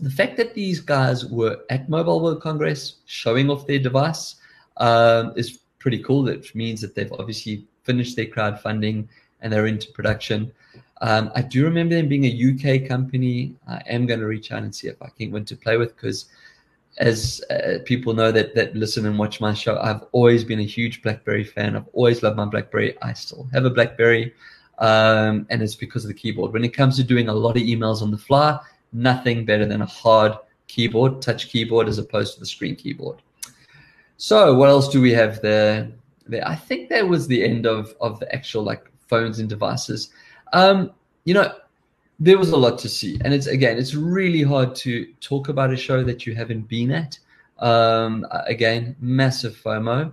the 0.00 0.10
fact 0.10 0.36
that 0.36 0.54
these 0.54 0.80
guys 0.80 1.24
were 1.24 1.60
at 1.70 1.88
Mobile 1.88 2.20
World 2.20 2.42
Congress 2.42 2.96
showing 3.06 3.48
off 3.48 3.66
their 3.66 3.78
device 3.78 4.36
um, 4.78 5.32
is 5.36 5.60
pretty 5.78 6.02
cool. 6.02 6.28
It 6.28 6.52
means 6.54 6.80
that 6.80 6.96
they've 6.96 7.12
obviously 7.12 7.66
finished 7.84 8.16
their 8.16 8.26
crowdfunding 8.26 9.06
and 9.40 9.52
they're 9.52 9.66
into 9.66 9.92
production. 9.92 10.52
Um, 11.02 11.30
I 11.34 11.42
do 11.42 11.64
remember 11.64 11.94
them 11.94 12.08
being 12.08 12.24
a 12.24 12.82
UK 12.82 12.88
company. 12.88 13.54
I 13.68 13.82
am 13.86 14.06
going 14.06 14.20
to 14.20 14.26
reach 14.26 14.50
out 14.50 14.62
and 14.62 14.74
see 14.74 14.88
if 14.88 15.00
I 15.00 15.08
can 15.08 15.30
win 15.30 15.44
to 15.46 15.56
play 15.56 15.76
with 15.76 15.94
because 15.94 16.26
as 16.98 17.42
uh, 17.50 17.78
people 17.84 18.12
know 18.14 18.30
that 18.30 18.54
that 18.54 18.74
listen 18.76 19.06
and 19.06 19.18
watch 19.18 19.40
my 19.40 19.54
show, 19.54 19.78
I've 19.78 20.02
always 20.12 20.44
been 20.44 20.60
a 20.60 20.64
huge 20.64 21.02
BlackBerry 21.02 21.44
fan. 21.44 21.76
I've 21.76 21.88
always 21.92 22.22
loved 22.22 22.36
my 22.36 22.44
BlackBerry. 22.44 22.96
I 23.02 23.12
still 23.14 23.48
have 23.52 23.64
a 23.64 23.70
BlackBerry, 23.70 24.34
um, 24.78 25.46
and 25.50 25.62
it's 25.62 25.74
because 25.74 26.04
of 26.04 26.08
the 26.08 26.14
keyboard. 26.14 26.52
When 26.52 26.64
it 26.64 26.74
comes 26.74 26.96
to 26.96 27.04
doing 27.04 27.28
a 27.28 27.34
lot 27.34 27.56
of 27.56 27.62
emails 27.62 28.02
on 28.02 28.10
the 28.10 28.18
fly, 28.18 28.58
nothing 28.92 29.44
better 29.44 29.64
than 29.66 29.82
a 29.82 29.86
hard 29.86 30.36
keyboard, 30.68 31.22
touch 31.22 31.48
keyboard, 31.48 31.88
as 31.88 31.98
opposed 31.98 32.34
to 32.34 32.40
the 32.40 32.46
screen 32.46 32.76
keyboard. 32.76 33.22
So, 34.18 34.54
what 34.54 34.68
else 34.68 34.88
do 34.88 35.00
we 35.00 35.12
have 35.12 35.40
there? 35.40 35.90
There, 36.26 36.46
I 36.46 36.54
think 36.54 36.90
that 36.90 37.08
was 37.08 37.26
the 37.26 37.42
end 37.42 37.66
of 37.66 37.94
of 38.00 38.20
the 38.20 38.32
actual 38.34 38.62
like 38.62 38.84
phones 39.08 39.38
and 39.38 39.48
devices. 39.48 40.10
Um, 40.52 40.92
you 41.24 41.34
know, 41.34 41.52
there 42.22 42.38
was 42.38 42.50
a 42.50 42.56
lot 42.56 42.78
to 42.78 42.88
see. 42.88 43.18
And 43.24 43.34
it's 43.34 43.48
again 43.48 43.78
it's 43.78 43.94
really 43.94 44.42
hard 44.42 44.74
to 44.76 45.12
talk 45.20 45.48
about 45.48 45.72
a 45.72 45.76
show 45.76 46.04
that 46.04 46.24
you 46.26 46.34
haven't 46.34 46.68
been 46.68 46.92
at. 46.92 47.18
Um, 47.58 48.26
again 48.46 48.96
massive 49.00 49.56
fomo. 49.56 50.12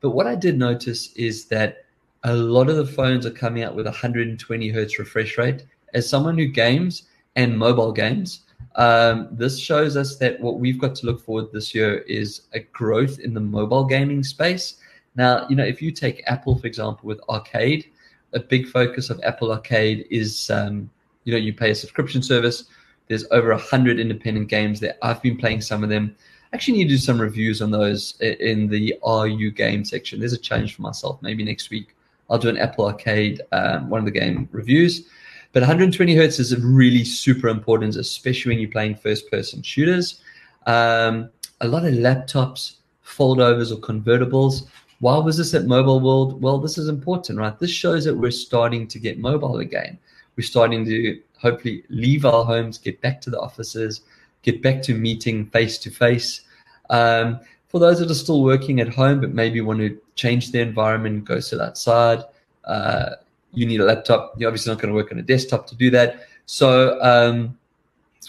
But 0.00 0.10
what 0.10 0.26
i 0.26 0.34
did 0.34 0.58
notice 0.58 1.12
is 1.14 1.46
that 1.46 1.84
a 2.24 2.34
lot 2.34 2.68
of 2.68 2.76
the 2.76 2.86
phones 2.86 3.24
are 3.26 3.30
coming 3.30 3.62
out 3.62 3.74
with 3.74 3.86
120 3.86 4.68
hertz 4.68 4.98
refresh 4.98 5.38
rate. 5.38 5.64
As 5.94 6.08
someone 6.08 6.36
who 6.36 6.46
games 6.46 7.04
and 7.36 7.58
mobile 7.58 7.92
games 7.92 8.42
Um, 8.76 9.28
this 9.32 9.58
shows 9.58 9.96
us 9.96 10.18
that 10.18 10.38
what 10.40 10.60
we've 10.60 10.78
got 10.78 10.94
to 10.96 11.06
look 11.06 11.20
forward 11.24 11.46
this 11.52 11.74
year 11.74 11.98
is 12.20 12.42
a 12.52 12.60
growth 12.60 13.18
in 13.18 13.32
the 13.32 13.40
mobile 13.40 13.84
gaming 13.84 14.22
space. 14.22 14.76
Now, 15.14 15.46
you 15.48 15.56
know, 15.56 15.64
if 15.64 15.80
you 15.80 15.90
take 15.92 16.22
Apple, 16.26 16.58
for 16.58 16.66
example, 16.66 17.06
with 17.08 17.20
Arcade, 17.28 17.86
a 18.34 18.40
big 18.40 18.68
focus 18.68 19.08
of 19.08 19.18
Apple 19.24 19.50
Arcade 19.50 20.06
is, 20.10 20.50
um, 20.50 20.90
you 21.26 21.32
know, 21.32 21.38
you 21.38 21.52
pay 21.52 21.72
a 21.72 21.74
subscription 21.74 22.22
service. 22.22 22.64
There's 23.08 23.26
over 23.32 23.50
a 23.50 23.58
hundred 23.58 24.00
independent 24.00 24.48
games 24.48 24.80
there. 24.80 24.94
I've 25.02 25.20
been 25.20 25.36
playing 25.36 25.60
some 25.60 25.82
of 25.82 25.90
them. 25.90 26.16
Actually, 26.52 26.78
need 26.78 26.84
to 26.84 26.90
do 26.90 26.98
some 26.98 27.20
reviews 27.20 27.60
on 27.60 27.70
those 27.70 28.18
in 28.20 28.68
the 28.68 28.94
RU 29.04 29.50
game 29.50 29.84
section. 29.84 30.20
There's 30.20 30.32
a 30.32 30.38
challenge 30.38 30.76
for 30.76 30.82
myself. 30.82 31.20
Maybe 31.20 31.44
next 31.44 31.68
week 31.70 31.94
I'll 32.30 32.38
do 32.38 32.48
an 32.48 32.56
Apple 32.56 32.86
Arcade, 32.86 33.42
um, 33.52 33.90
one 33.90 33.98
of 33.98 34.04
the 34.04 34.12
game 34.12 34.48
reviews. 34.52 35.08
But 35.52 35.62
120 35.62 36.14
hertz 36.14 36.38
is 36.38 36.56
really 36.62 37.04
super 37.04 37.48
important, 37.48 37.96
especially 37.96 38.52
when 38.52 38.60
you're 38.60 38.70
playing 38.70 38.94
first 38.96 39.30
person 39.30 39.62
shooters. 39.62 40.20
Um, 40.66 41.30
a 41.60 41.66
lot 41.66 41.84
of 41.84 41.94
laptops, 41.94 42.76
foldovers, 43.04 43.72
or 43.72 43.80
convertibles. 43.80 44.66
Why 45.00 45.18
was 45.18 45.36
this 45.36 45.54
at 45.54 45.66
Mobile 45.66 46.00
World? 46.00 46.40
Well, 46.42 46.58
this 46.58 46.78
is 46.78 46.88
important, 46.88 47.38
right? 47.38 47.58
This 47.58 47.70
shows 47.70 48.04
that 48.04 48.14
we're 48.14 48.30
starting 48.30 48.86
to 48.88 48.98
get 48.98 49.18
mobile 49.18 49.58
again. 49.58 49.98
We're 50.36 50.44
starting 50.44 50.84
to 50.84 51.20
hopefully 51.38 51.84
leave 51.88 52.24
our 52.24 52.44
homes, 52.44 52.78
get 52.78 53.00
back 53.00 53.20
to 53.22 53.30
the 53.30 53.40
offices, 53.40 54.02
get 54.42 54.62
back 54.62 54.82
to 54.82 54.94
meeting 54.94 55.46
face 55.46 55.78
to 55.78 55.90
face. 55.90 56.42
For 56.88 57.80
those 57.80 57.98
that 57.98 58.10
are 58.10 58.14
still 58.14 58.42
working 58.42 58.80
at 58.80 58.88
home 58.88 59.20
but 59.20 59.32
maybe 59.32 59.60
want 59.60 59.80
to 59.80 59.98
change 60.14 60.52
their 60.52 60.62
environment, 60.62 61.24
go 61.24 61.40
sit 61.40 61.60
outside, 61.60 62.22
uh, 62.64 63.16
you 63.52 63.66
need 63.66 63.80
a 63.80 63.84
laptop. 63.84 64.34
You're 64.36 64.48
obviously 64.48 64.72
not 64.72 64.80
going 64.80 64.90
to 64.90 64.94
work 64.94 65.12
on 65.12 65.18
a 65.18 65.22
desktop 65.22 65.66
to 65.68 65.74
do 65.74 65.90
that. 65.90 66.26
So 66.46 67.00
um, 67.02 67.58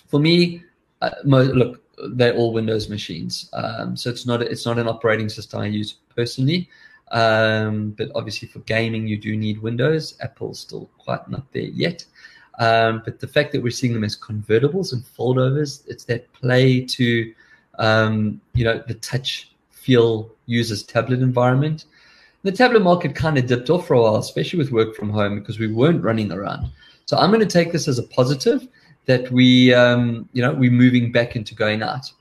for 0.08 0.20
me, 0.20 0.64
uh, 1.02 1.12
look, 1.24 1.84
they're 2.10 2.36
all 2.36 2.54
Windows 2.54 2.90
machines. 2.90 3.50
Um, 3.54 3.96
so 3.98 4.10
it's 4.10 4.26
not 4.26 4.42
it's 4.42 4.66
not 4.66 4.80
an 4.80 4.88
operating 4.88 5.30
system 5.30 5.62
I 5.62 5.68
use 5.68 5.96
personally. 6.16 6.70
Um, 7.12 7.92
but 7.92 8.10
obviously 8.16 8.48
for 8.48 8.60
gaming, 8.60 9.08
you 9.08 9.18
do 9.18 9.36
need 9.38 9.62
Windows. 9.62 10.18
Apple's 10.22 10.60
still 10.60 10.90
quite 10.98 11.28
not 11.30 11.52
there 11.54 11.64
yet. 11.64 12.06
Um, 12.60 13.02
but 13.06 13.20
the 13.20 13.28
fact 13.28 13.52
that 13.52 13.62
we're 13.62 13.72
seeing 13.72 13.94
them 13.94 14.04
as 14.04 14.18
convertibles 14.18 14.92
and 14.94 15.04
foldovers, 15.04 15.84
it's 15.88 16.06
that 16.06 16.32
play 16.34 16.82
to, 16.82 17.34
um, 17.80 18.42
you 18.54 18.66
know, 18.66 18.84
the 18.88 18.96
touch 18.96 19.52
feel 19.70 20.30
user's 20.48 20.84
tablet 20.84 21.22
environment 21.22 21.86
the 22.48 22.52
tablet 22.52 22.82
market 22.82 23.14
kind 23.14 23.38
of 23.38 23.46
dipped 23.46 23.70
off 23.70 23.88
for 23.88 23.96
a 23.96 24.02
while, 24.02 24.16
especially 24.16 24.58
with 24.58 24.72
work 24.72 24.96
from 24.96 25.10
home 25.10 25.40
because 25.40 25.60
we 25.60 25.68
weren't 25.68 26.02
running 26.02 26.32
around. 26.32 26.70
So 27.06 27.18
I'm 27.18 27.30
going 27.30 27.42
to 27.42 27.46
take 27.46 27.74
this 27.74 27.88
as 27.88 28.00
a 28.00 28.04
positive 28.04 28.68
that 29.06 29.30
we, 29.32 29.74
um, 29.74 30.28
you 30.34 30.42
know, 30.42 30.54
we're 30.54 30.72
moving 30.72 31.12
back 31.12 31.36
into 31.36 31.56
going 31.56 31.82
out. 31.82 32.12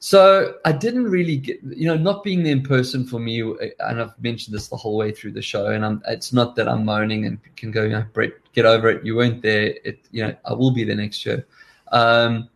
So 0.00 0.54
I 0.64 0.72
didn't 0.72 1.04
really 1.04 1.36
get, 1.38 1.60
you 1.62 1.86
know, 1.86 1.96
not 1.96 2.22
being 2.22 2.44
there 2.44 2.52
in 2.52 2.62
person 2.62 3.04
for 3.04 3.18
me, 3.18 3.40
and 3.40 4.00
I've 4.00 4.18
mentioned 4.22 4.54
this 4.54 4.68
the 4.68 4.76
whole 4.76 4.96
way 4.96 5.10
through 5.10 5.32
the 5.32 5.42
show, 5.42 5.66
and 5.66 5.84
I'm, 5.84 6.02
it's 6.06 6.32
not 6.32 6.54
that 6.56 6.68
I'm 6.68 6.84
moaning 6.84 7.26
and 7.26 7.38
can 7.56 7.72
go, 7.72 7.82
you 7.82 7.90
know, 7.90 8.04
Brett, 8.12 8.32
get 8.52 8.64
over 8.64 8.88
it. 8.88 9.04
You 9.04 9.16
weren't 9.16 9.42
there. 9.42 9.74
It, 9.84 9.98
you 10.12 10.24
know, 10.24 10.36
I 10.44 10.52
will 10.52 10.70
be 10.70 10.84
there 10.84 10.94
next 10.94 11.26
year. 11.26 11.46
Um, 11.90 12.48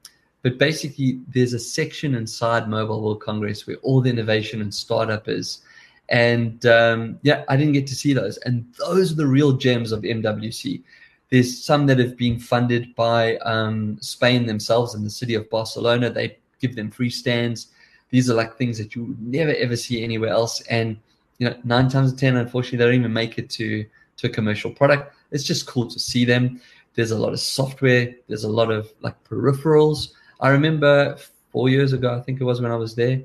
but 0.43 0.59
basically, 0.59 1.21
there's 1.29 1.53
a 1.53 1.59
section 1.59 2.15
inside 2.15 2.69
Mobile 2.69 3.03
World 3.03 3.21
Congress 3.21 3.67
where 3.67 3.77
all 3.79 4.01
the 4.01 4.11
innovation 4.11 4.61
and 4.61 4.73
startup 4.73 5.29
is 5.29 5.63
and 6.13 6.65
um, 6.67 7.19
yeah, 7.23 7.45
I 7.49 7.57
didn't 7.57 7.73
get 7.73 7.87
to 7.89 7.95
see 7.95 8.13
those. 8.13 8.37
And 8.39 8.67
those 8.79 9.13
are 9.13 9.17
the 9.17 9.27
real 9.27 9.53
gems 9.53 9.93
of 9.93 10.03
MWC. 10.03 10.83
There's 11.31 11.65
some 11.65 11.87
that 11.87 11.99
have 11.99 12.19
been 12.19 12.39
funded 12.39 12.95
by 12.95 13.37
um, 13.39 13.97
Spain 14.01 14.47
themselves 14.47 14.95
in 14.95 15.03
the 15.03 15.11
city 15.11 15.35
of 15.35 15.49
Barcelona. 15.49 16.11
They 16.11 16.37
give 16.63 16.75
them 16.75 16.91
free 16.91 17.11
stands. 17.11 17.67
These 18.09 18.31
are 18.31 18.35
like 18.35 18.57
things 18.57 18.79
that 18.79 18.95
you 18.95 19.05
would 19.05 19.23
never 19.23 19.55
ever 19.55 19.77
see 19.77 20.03
anywhere 20.03 20.31
else. 20.31 20.63
And 20.63 20.97
you 21.39 21.51
know, 21.51 21.57
nine 21.65 21.91
times 21.91 22.11
out 22.11 22.15
of 22.15 22.21
ten, 22.21 22.37
unfortunately, 22.37 22.79
they 22.79 22.85
don't 22.85 23.01
even 23.01 23.13
make 23.13 23.39
it 23.39 23.51
to 23.51 23.85
to 24.19 24.27
a 24.29 24.31
commercial 24.31 24.71
product. 24.71 25.15
It's 25.31 25.45
just 25.45 25.67
cool 25.67 25.87
to 25.89 25.99
see 25.99 26.25
them. 26.25 26.61
There's 26.95 27.11
a 27.11 27.19
lot 27.19 27.35
of 27.35 27.41
software. 27.41 28.15
There's 28.29 28.45
a 28.45 28.51
lot 28.51 28.71
of 28.71 28.91
like 29.01 29.23
peripherals. 29.25 30.13
I 30.41 30.49
remember 30.49 31.19
four 31.51 31.69
years 31.69 31.93
ago, 31.93 32.17
I 32.17 32.21
think 32.21 32.41
it 32.41 32.45
was 32.45 32.61
when 32.63 32.73
I 32.73 32.77
was 32.77 32.95
there 32.95 33.23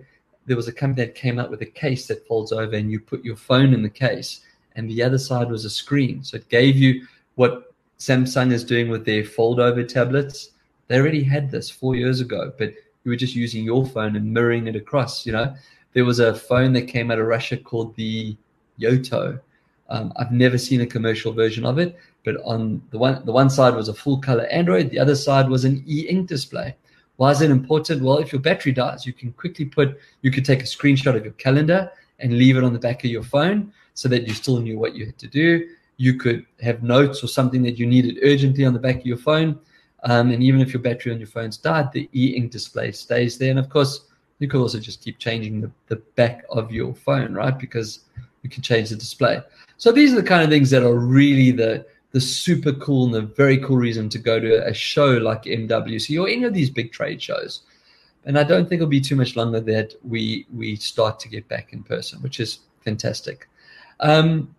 there 0.48 0.58
was 0.58 0.68
a 0.68 0.74
company 0.74 1.06
that 1.06 1.14
came 1.14 1.38
out 1.38 1.52
with 1.52 1.62
a 1.62 1.66
case 1.66 2.08
that 2.08 2.26
folds 2.26 2.52
over 2.52 2.76
and 2.76 2.90
you 2.90 3.00
put 3.00 3.24
your 3.24 3.36
phone 3.36 3.74
in 3.74 3.84
the 3.84 3.90
case 3.90 4.42
and 4.76 4.90
the 4.90 5.04
other 5.04 5.18
side 5.18 5.52
was 5.52 5.66
a 5.66 5.70
screen. 5.70 6.24
So 6.24 6.38
it 6.38 6.50
gave 6.50 6.78
you 6.78 7.06
what 7.36 7.74
Samsung 8.00 8.52
is 8.52 8.64
doing 8.64 8.90
with 8.90 9.06
their 9.06 9.26
fold 9.26 9.60
over 9.60 9.84
tablets. 9.84 10.52
They 10.88 10.98
already 10.98 11.24
had 11.24 11.52
this 11.52 11.70
four 11.70 11.96
years 11.96 12.22
ago, 12.22 12.54
but 12.58 12.74
you 13.08 13.12
were 13.12 13.16
just 13.16 13.36
using 13.36 13.64
your 13.64 13.86
phone 13.86 14.18
and 14.18 14.34
mirroring 14.34 14.68
it 14.68 14.76
across. 14.76 15.26
You 15.26 15.32
know, 15.32 15.56
there 15.94 16.04
was 16.04 16.20
a 16.20 16.36
phone 16.36 16.74
that 16.74 16.90
came 16.90 17.10
out 17.10 17.20
of 17.20 17.26
Russia 17.26 17.56
called 17.56 17.96
the 17.96 18.36
Yota. 18.78 19.40
Um, 19.88 20.12
I've 20.18 20.34
never 20.34 20.58
seen 20.58 20.82
a 20.82 20.86
commercial 20.86 21.32
version 21.32 21.66
of 21.66 21.80
it, 21.80 21.98
but 22.26 22.36
on 22.44 22.82
the 22.92 22.98
one 22.98 23.26
the 23.26 23.32
one 23.32 23.50
side 23.50 23.74
was 23.74 23.88
a 23.88 23.94
full 23.94 24.18
color 24.18 24.46
Android, 24.48 24.90
the 24.90 25.00
other 25.00 25.16
side 25.16 25.50
was 25.50 25.64
an 25.64 25.86
e-ink 25.88 26.28
display. 26.28 26.76
Why 27.16 27.32
is 27.32 27.40
it 27.40 27.50
important? 27.50 28.04
Well, 28.04 28.18
if 28.18 28.34
your 28.34 28.42
battery 28.42 28.74
dies, 28.74 29.06
you 29.06 29.14
can 29.14 29.32
quickly 29.32 29.64
put, 29.64 29.98
you 30.22 30.30
could 30.30 30.44
take 30.44 30.60
a 30.60 30.66
screenshot 30.66 31.16
of 31.16 31.24
your 31.24 31.34
calendar 31.34 31.90
and 32.20 32.38
leave 32.38 32.58
it 32.58 32.64
on 32.66 32.74
the 32.74 32.80
back 32.80 33.06
of 33.06 33.10
your 33.10 33.24
phone 33.24 33.72
so 33.94 34.10
that 34.10 34.28
you 34.28 34.34
still 34.34 34.60
knew 34.60 34.78
what 34.78 34.96
you 34.96 35.06
had 35.06 35.18
to 35.20 35.28
do. 35.28 35.66
You 35.96 36.16
could 36.16 36.46
have 36.62 36.84
notes 36.84 37.24
or 37.24 37.28
something 37.28 37.64
that 37.64 37.80
you 37.80 37.88
needed 37.88 38.20
urgently 38.22 38.66
on 38.66 38.74
the 38.74 38.80
back 38.80 38.98
of 38.98 39.06
your 39.06 39.18
phone. 39.18 39.58
Um, 40.04 40.32
and 40.32 40.44
even 40.44 40.62
if 40.62 40.74
your 40.74 40.82
battery 40.82 41.12
on 41.12 41.20
your 41.20 41.28
phone's 41.28 41.58
died, 41.58 41.92
the 41.92 42.10
e 42.14 42.36
ink 42.36 42.52
display 42.52 42.92
stays 42.92 43.38
there. 43.38 43.50
And 43.50 43.60
of 43.60 43.70
course, 43.70 44.06
you 44.40 44.48
could 44.48 44.62
also 44.62 44.80
just 44.80 45.04
keep 45.04 45.18
changing 45.18 45.62
the, 45.62 45.72
the 45.88 45.96
back 46.16 46.44
of 46.50 46.72
your 46.72 46.94
phone, 46.94 47.34
right? 47.34 47.58
Because 47.58 48.02
you 48.44 48.50
can 48.50 48.62
change 48.62 48.90
the 48.90 48.96
display. 48.96 49.42
So 49.78 49.92
these 49.92 50.14
are 50.14 50.22
the 50.22 50.28
kind 50.28 50.44
of 50.44 50.50
things 50.50 50.70
that 50.70 50.84
are 50.84 50.96
really 50.96 51.52
the 51.52 51.86
the 52.12 52.22
super 52.22 52.72
cool 52.74 53.06
and 53.06 53.14
the 53.14 53.22
very 53.22 53.58
cool 53.58 53.76
reason 53.76 54.08
to 54.10 54.18
go 54.18 54.40
to 54.40 54.66
a 54.66 54.74
show 54.74 55.18
like 55.18 55.44
MWC 55.44 56.20
or 56.20 56.28
any 56.30 56.46
of 56.46 56.54
these 56.54 56.70
big 56.70 56.92
trade 56.92 57.22
shows. 57.22 57.64
And 58.24 58.40
I 58.40 58.44
don't 58.44 58.68
think 58.68 58.80
it'll 58.80 58.90
be 58.90 59.02
too 59.02 59.16
much 59.16 59.36
longer 59.36 59.60
that 59.62 59.94
we 60.04 60.46
we 60.54 60.76
start 60.76 61.20
to 61.22 61.30
get 61.30 61.48
back 61.48 61.74
in 61.74 61.84
person, 61.84 62.22
which 62.22 62.40
is 62.40 62.60
fantastic. 62.84 63.50
Um, 64.00 64.56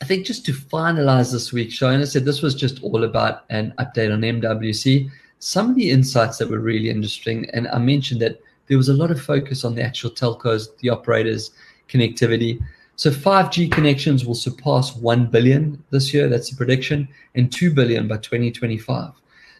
I 0.00 0.04
think 0.04 0.26
just 0.26 0.44
to 0.46 0.52
finalize 0.52 1.32
this 1.32 1.52
week's 1.52 1.74
show, 1.74 1.88
and 1.88 2.02
I 2.02 2.04
said 2.04 2.24
this 2.24 2.42
was 2.42 2.54
just 2.54 2.82
all 2.82 3.04
about 3.04 3.44
an 3.50 3.72
update 3.78 4.12
on 4.12 4.20
MWC. 4.20 5.10
Some 5.38 5.70
of 5.70 5.76
the 5.76 5.90
insights 5.90 6.38
that 6.38 6.50
were 6.50 6.60
really 6.60 6.90
interesting, 6.90 7.48
and 7.50 7.66
I 7.68 7.78
mentioned 7.78 8.20
that 8.20 8.40
there 8.66 8.76
was 8.76 8.88
a 8.88 8.94
lot 8.94 9.10
of 9.10 9.20
focus 9.20 9.64
on 9.64 9.74
the 9.74 9.82
actual 9.82 10.10
telcos, 10.10 10.76
the 10.78 10.90
operators, 10.90 11.52
connectivity. 11.88 12.62
So 12.96 13.10
5G 13.10 13.70
connections 13.70 14.24
will 14.24 14.34
surpass 14.34 14.94
1 14.96 15.26
billion 15.26 15.82
this 15.90 16.12
year, 16.12 16.28
that's 16.28 16.50
the 16.50 16.56
prediction, 16.56 17.08
and 17.34 17.50
2 17.52 17.72
billion 17.72 18.08
by 18.08 18.16
2025. 18.16 19.12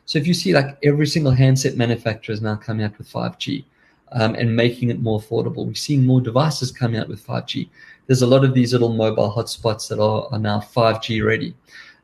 So 0.07 0.18
if 0.18 0.27
you 0.27 0.35
see 0.35 0.53
like 0.53 0.79
every 0.83 1.07
single 1.07 1.33
handset 1.33 1.77
manufacturer 1.77 2.33
is 2.33 2.40
now 2.40 2.57
coming 2.57 2.85
out 2.85 2.96
with 2.99 3.11
5G 3.11 3.64
um, 4.12 4.35
and 4.35 4.55
making 4.55 4.90
it 4.90 5.01
more 5.01 5.20
affordable. 5.20 5.66
We're 5.66 5.75
seeing 5.75 6.07
more 6.07 6.20
devices 6.20 6.70
coming 6.70 7.01
out 7.01 7.09
with 7.09 7.27
5G. 7.27 7.68
There's 8.06 8.22
a 8.22 8.26
lot 8.26 8.44
of 8.44 8.54
these 8.54 8.72
little 8.72 8.92
mobile 8.92 9.32
hotspots 9.32 9.88
that 9.88 10.00
are, 10.00 10.28
are 10.30 10.38
now 10.38 10.60
5G 10.60 11.24
ready. 11.24 11.54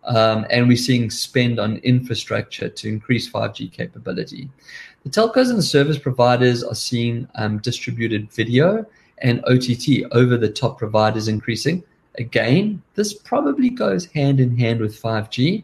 Um, 0.04 0.46
and 0.50 0.66
we're 0.66 0.76
seeing 0.76 1.10
spend 1.10 1.60
on 1.60 1.76
infrastructure 1.78 2.68
to 2.68 2.88
increase 2.88 3.30
5G 3.30 3.72
capability. 3.72 4.48
The 5.04 5.10
telcos 5.10 5.50
and 5.50 5.58
the 5.58 5.62
service 5.62 5.98
providers 5.98 6.64
are 6.64 6.74
seeing 6.74 7.28
um, 7.36 7.58
distributed 7.58 8.30
video 8.32 8.84
and 9.18 9.44
OTT 9.44 10.04
over 10.10 10.36
the 10.36 10.50
top 10.50 10.78
providers 10.78 11.28
increasing. 11.28 11.84
Again, 12.18 12.82
this 12.94 13.14
probably 13.14 13.70
goes 13.70 14.06
hand 14.06 14.40
in 14.40 14.56
hand 14.56 14.80
with 14.80 15.00
5G. 15.00 15.62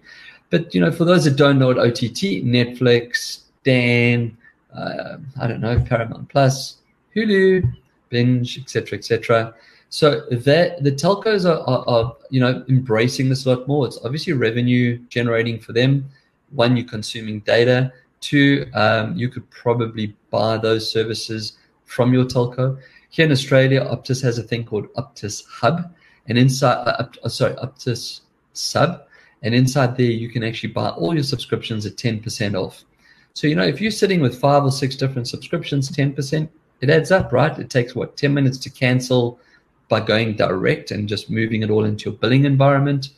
But 0.51 0.74
you 0.74 0.81
know, 0.81 0.92
for 0.92 1.05
those 1.05 1.24
that 1.24 1.37
don't 1.37 1.59
know 1.59 1.66
what 1.66 1.79
OTT, 1.79 2.42
Netflix, 2.44 3.40
Stan, 3.61 4.37
uh, 4.74 5.18
I 5.40 5.46
don't 5.46 5.61
know, 5.61 5.79
Paramount 5.81 6.29
Plus, 6.29 6.77
Hulu, 7.14 7.70
Binge, 8.09 8.59
etc., 8.59 8.98
etc. 8.98 9.55
So 9.90 10.20
that 10.31 10.85
the 10.85 10.92
telcos 10.92 11.48
are, 11.48 11.61
are, 11.66 11.88
are, 11.88 12.16
you 12.31 12.40
know 12.40 12.64
embracing 12.68 13.29
this 13.29 13.46
a 13.46 13.51
lot 13.51 13.66
more. 13.66 13.87
It's 13.87 13.98
obviously 14.05 14.35
revenue 14.35 14.98
generating 15.09 15.59
for 15.59 15.72
them. 15.72 16.09
One, 16.51 16.77
you're 16.77 16.87
consuming 16.87 17.40
data. 17.40 17.92
Two, 18.20 18.66
um, 18.74 19.16
you 19.16 19.29
could 19.29 19.48
probably 19.51 20.14
buy 20.31 20.59
those 20.59 20.90
services 20.90 21.55
from 21.85 22.12
your 22.12 22.24
telco. 22.24 22.79
Here 23.11 23.24
in 23.24 23.33
Australia, 23.33 23.81
Optus 23.87 24.22
has 24.22 24.38
a 24.38 24.42
thing 24.42 24.64
called 24.64 24.92
Optus 24.94 25.44
Hub, 25.48 25.94
and 26.27 26.37
inside, 26.37 26.87
uh, 26.87 27.07
uh, 27.24 27.29
sorry, 27.29 27.55
Optus 27.55 28.20
Sub, 28.53 29.07
and 29.42 29.55
inside 29.55 29.96
there 29.96 30.07
you 30.07 30.29
can 30.29 30.44
actually 30.44 30.72
buy 30.72 30.90
all 30.90 31.14
your 31.14 31.22
subscriptions 31.22 31.87
at 31.87 31.96
10% 31.96 32.55
off. 32.55 32.85
So 33.33 33.46
you 33.46 33.55
know 33.55 33.66
if 33.66 33.81
you're 33.81 33.90
sitting 33.90 34.20
with 34.20 34.38
five 34.38 34.64
or 34.64 34.72
six 34.72 34.96
different 34.96 35.29
subscriptions, 35.29 35.90
10%, 35.90 36.48
it 36.81 36.90
adds 36.90 37.11
up, 37.11 37.33
right? 37.33 37.57
It 37.59 37.70
takes 37.70 37.94
what 37.94 38.16
10 38.16 38.35
minutes 38.35 38.59
to 38.59 38.70
cancel 38.70 39.40
by 39.88 40.01
going 40.01 40.37
direct 40.37 40.90
and 40.90 41.09
just 41.09 41.31
moving 41.31 41.62
it 41.62 41.70
all 41.70 41.85
into 41.85 42.11
your 42.11 42.18
billing 42.18 42.44
environment. 42.44 43.11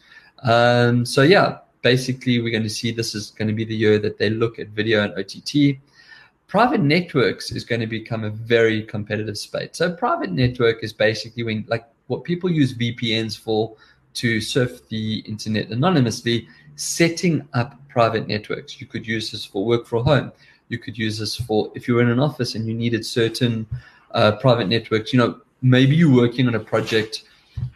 Um, 0.43 1.05
so 1.05 1.23
yeah, 1.23 1.59
basically, 1.83 2.41
we're 2.41 2.51
going 2.51 2.63
to 2.63 2.71
see 2.71 2.91
this 2.91 3.15
is 3.15 3.31
going 3.31 3.49
to 3.49 3.55
be 3.55 3.65
the 3.65 3.75
year 3.75 3.99
that 3.99 4.19
they 4.19 4.31
look 4.31 4.59
at 4.59 4.69
video 4.69 5.03
and 5.03 5.13
OTT. 5.15 5.79
Private 6.47 6.81
networks 6.81 7.53
is 7.53 7.65
going 7.65 7.81
to 7.81 7.87
become 7.87 8.25
a 8.25 8.31
very 8.31 8.83
competitive 8.83 9.39
space. 9.39 9.71
So, 9.73 9.95
private 9.95 10.33
network 10.33 10.83
is 10.83 10.93
basically 10.93 11.45
when, 11.45 11.65
like, 11.69 11.85
what 12.09 12.25
people 12.25 12.51
use 12.51 12.77
VPNs 12.77 13.39
for 13.39 13.77
to 14.15 14.41
surf 14.41 14.89
the 14.89 15.19
internet 15.21 15.69
anonymously, 15.71 16.49
setting 16.75 17.49
up 17.55 17.77
private 17.89 18.27
networks. 18.27 18.81
You 18.81 18.87
could 18.87 19.07
use 19.07 19.31
this 19.31 19.45
for 19.45 19.65
work 19.65 19.87
from 19.87 20.05
home. 20.05 20.33
You 20.69 20.79
could 20.79 20.99
use 20.99 21.19
this 21.19 21.37
for 21.37 21.71
if 21.75 21.87
you 21.87 21.95
were 21.95 22.03
in 22.03 22.11
an 22.11 22.21
office 22.21 22.55
and 22.55 22.67
you 22.67 22.75
needed 22.75 23.07
certain 23.07 23.67
uh, 24.13 24.33
private 24.33 24.69
networks. 24.69 25.13
You 25.13 25.21
know, 25.21 25.41
maybe 25.63 25.97
you're 25.97 26.15
working 26.15 26.47
on 26.49 26.55
a 26.55 26.61
project 26.61 27.25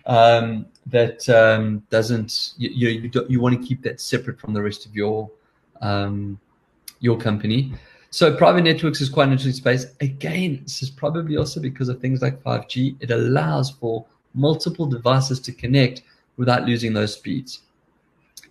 um, 0.07 0.67
that 0.87 1.29
um, 1.29 1.83
doesn't 1.91 2.53
you 2.57 2.71
you, 2.71 3.11
you, 3.13 3.27
you 3.29 3.41
want 3.41 3.61
to 3.61 3.67
keep 3.67 3.83
that 3.83 4.01
separate 4.01 4.39
from 4.41 4.53
the 4.53 4.63
rest 4.63 4.87
of 4.87 4.95
your 4.95 5.31
um, 5.81 6.39
your 7.01 7.19
company. 7.19 7.73
So 8.11 8.37
private 8.37 8.63
networks 8.63 9.01
is 9.01 9.09
quite 9.09 9.25
an 9.27 9.33
interesting 9.33 9.53
space. 9.55 9.87
Again, 10.01 10.61
this 10.63 10.83
is 10.83 10.91
probably 10.91 11.37
also 11.37 11.61
because 11.61 11.89
of 11.89 12.01
things 12.01 12.23
like 12.23 12.41
5G. 12.45 12.97
It 13.01 13.11
allows 13.11 13.71
for 13.71 14.07
multiple 14.35 14.87
devices 14.87 15.41
to 15.41 15.53
connect 15.53 16.03
without 16.37 16.65
losing 16.65 16.93
those 16.93 17.15
speeds. 17.15 17.63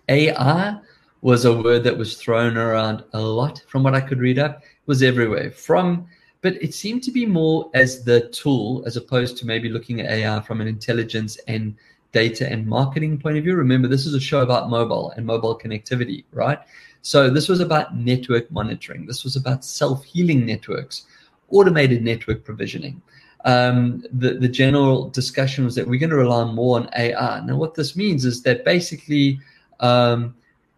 AI 0.08 0.78
was 1.22 1.46
a 1.46 1.62
word 1.62 1.82
that 1.84 1.96
was 1.96 2.16
thrown 2.16 2.58
around 2.58 3.04
a 3.14 3.20
lot 3.20 3.62
from 3.66 3.82
what 3.82 3.94
I 3.94 4.02
could 4.02 4.18
read 4.18 4.38
up. 4.38 4.58
It 4.58 4.86
was 4.86 5.02
everywhere 5.02 5.50
from, 5.50 6.06
but 6.44 6.62
it 6.62 6.74
seemed 6.74 7.02
to 7.02 7.10
be 7.10 7.24
more 7.24 7.70
as 7.72 8.04
the 8.04 8.28
tool 8.28 8.82
as 8.84 8.98
opposed 8.98 9.38
to 9.38 9.46
maybe 9.46 9.70
looking 9.70 10.02
at 10.02 10.10
AI 10.10 10.42
from 10.42 10.60
an 10.60 10.68
intelligence 10.68 11.38
and 11.48 11.74
data 12.12 12.46
and 12.52 12.66
marketing 12.66 13.18
point 13.18 13.38
of 13.38 13.44
view. 13.44 13.56
Remember, 13.56 13.88
this 13.88 14.04
is 14.04 14.12
a 14.12 14.20
show 14.20 14.42
about 14.42 14.68
mobile 14.68 15.10
and 15.16 15.24
mobile 15.24 15.58
connectivity, 15.58 16.24
right? 16.32 16.58
So 17.00 17.30
this 17.30 17.48
was 17.48 17.60
about 17.60 17.96
network 17.96 18.50
monitoring. 18.50 19.06
This 19.06 19.24
was 19.24 19.36
about 19.36 19.64
self-healing 19.64 20.44
networks, 20.44 21.06
automated 21.48 22.04
network 22.04 22.44
provisioning. 22.44 23.00
Um, 23.46 24.04
the, 24.12 24.34
the 24.34 24.48
general 24.48 25.08
discussion 25.08 25.64
was 25.64 25.74
that 25.76 25.88
we're 25.88 25.98
going 25.98 26.10
to 26.10 26.16
rely 26.16 26.44
more 26.44 26.76
on 26.78 26.90
AI. 26.94 27.40
Now, 27.46 27.56
what 27.56 27.74
this 27.74 27.96
means 27.96 28.26
is 28.26 28.42
that 28.42 28.66
basically, 28.66 29.40
um, 29.80 30.34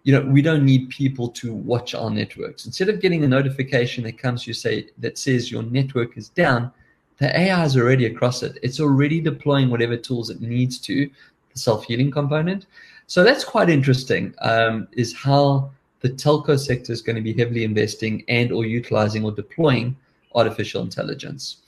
you 0.07 0.13
know, 0.13 0.21
we 0.21 0.41
don't 0.41 0.65
need 0.65 0.89
people 0.89 1.27
to 1.31 1.53
watch 1.53 1.93
our 1.93 2.11
networks. 2.11 2.65
Instead 2.65 2.89
of 2.89 3.01
getting 3.01 3.25
a 3.25 3.29
notification 3.29 4.05
that 4.05 4.17
comes 4.17 4.47
you 4.47 4.55
say 4.55 4.89
that 4.99 5.19
says 5.19 5.51
your 5.51 5.65
network 5.65 6.17
is 6.17 6.29
down, 6.29 6.71
the 7.19 7.37
AI 7.37 7.65
is 7.65 7.77
already 7.77 8.07
across 8.07 8.45
it. 8.45 8.57
It's 8.63 8.79
already 8.79 9.21
deploying 9.21 9.69
whatever 9.69 9.97
tools 9.97 10.31
it 10.31 10.41
needs 10.41 10.79
to, 10.83 11.11
the 11.53 11.59
self-healing 11.59 12.13
component. 12.13 12.67
So 13.09 13.25
that's 13.25 13.43
quite 13.43 13.69
interesting. 13.69 14.33
Um, 14.43 14.87
is 14.93 15.13
how 15.13 15.73
the 16.03 16.11
telco 16.11 16.57
sector 16.57 16.93
is 16.93 17.03
going 17.03 17.17
to 17.17 17.23
be 17.23 17.33
heavily 17.33 17.65
investing 17.65 18.25
and 18.29 18.53
or 18.53 18.65
utilizing 18.65 19.25
or 19.25 19.33
deploying 19.33 19.97
artificial 20.37 20.83
intelligence. 20.83 21.63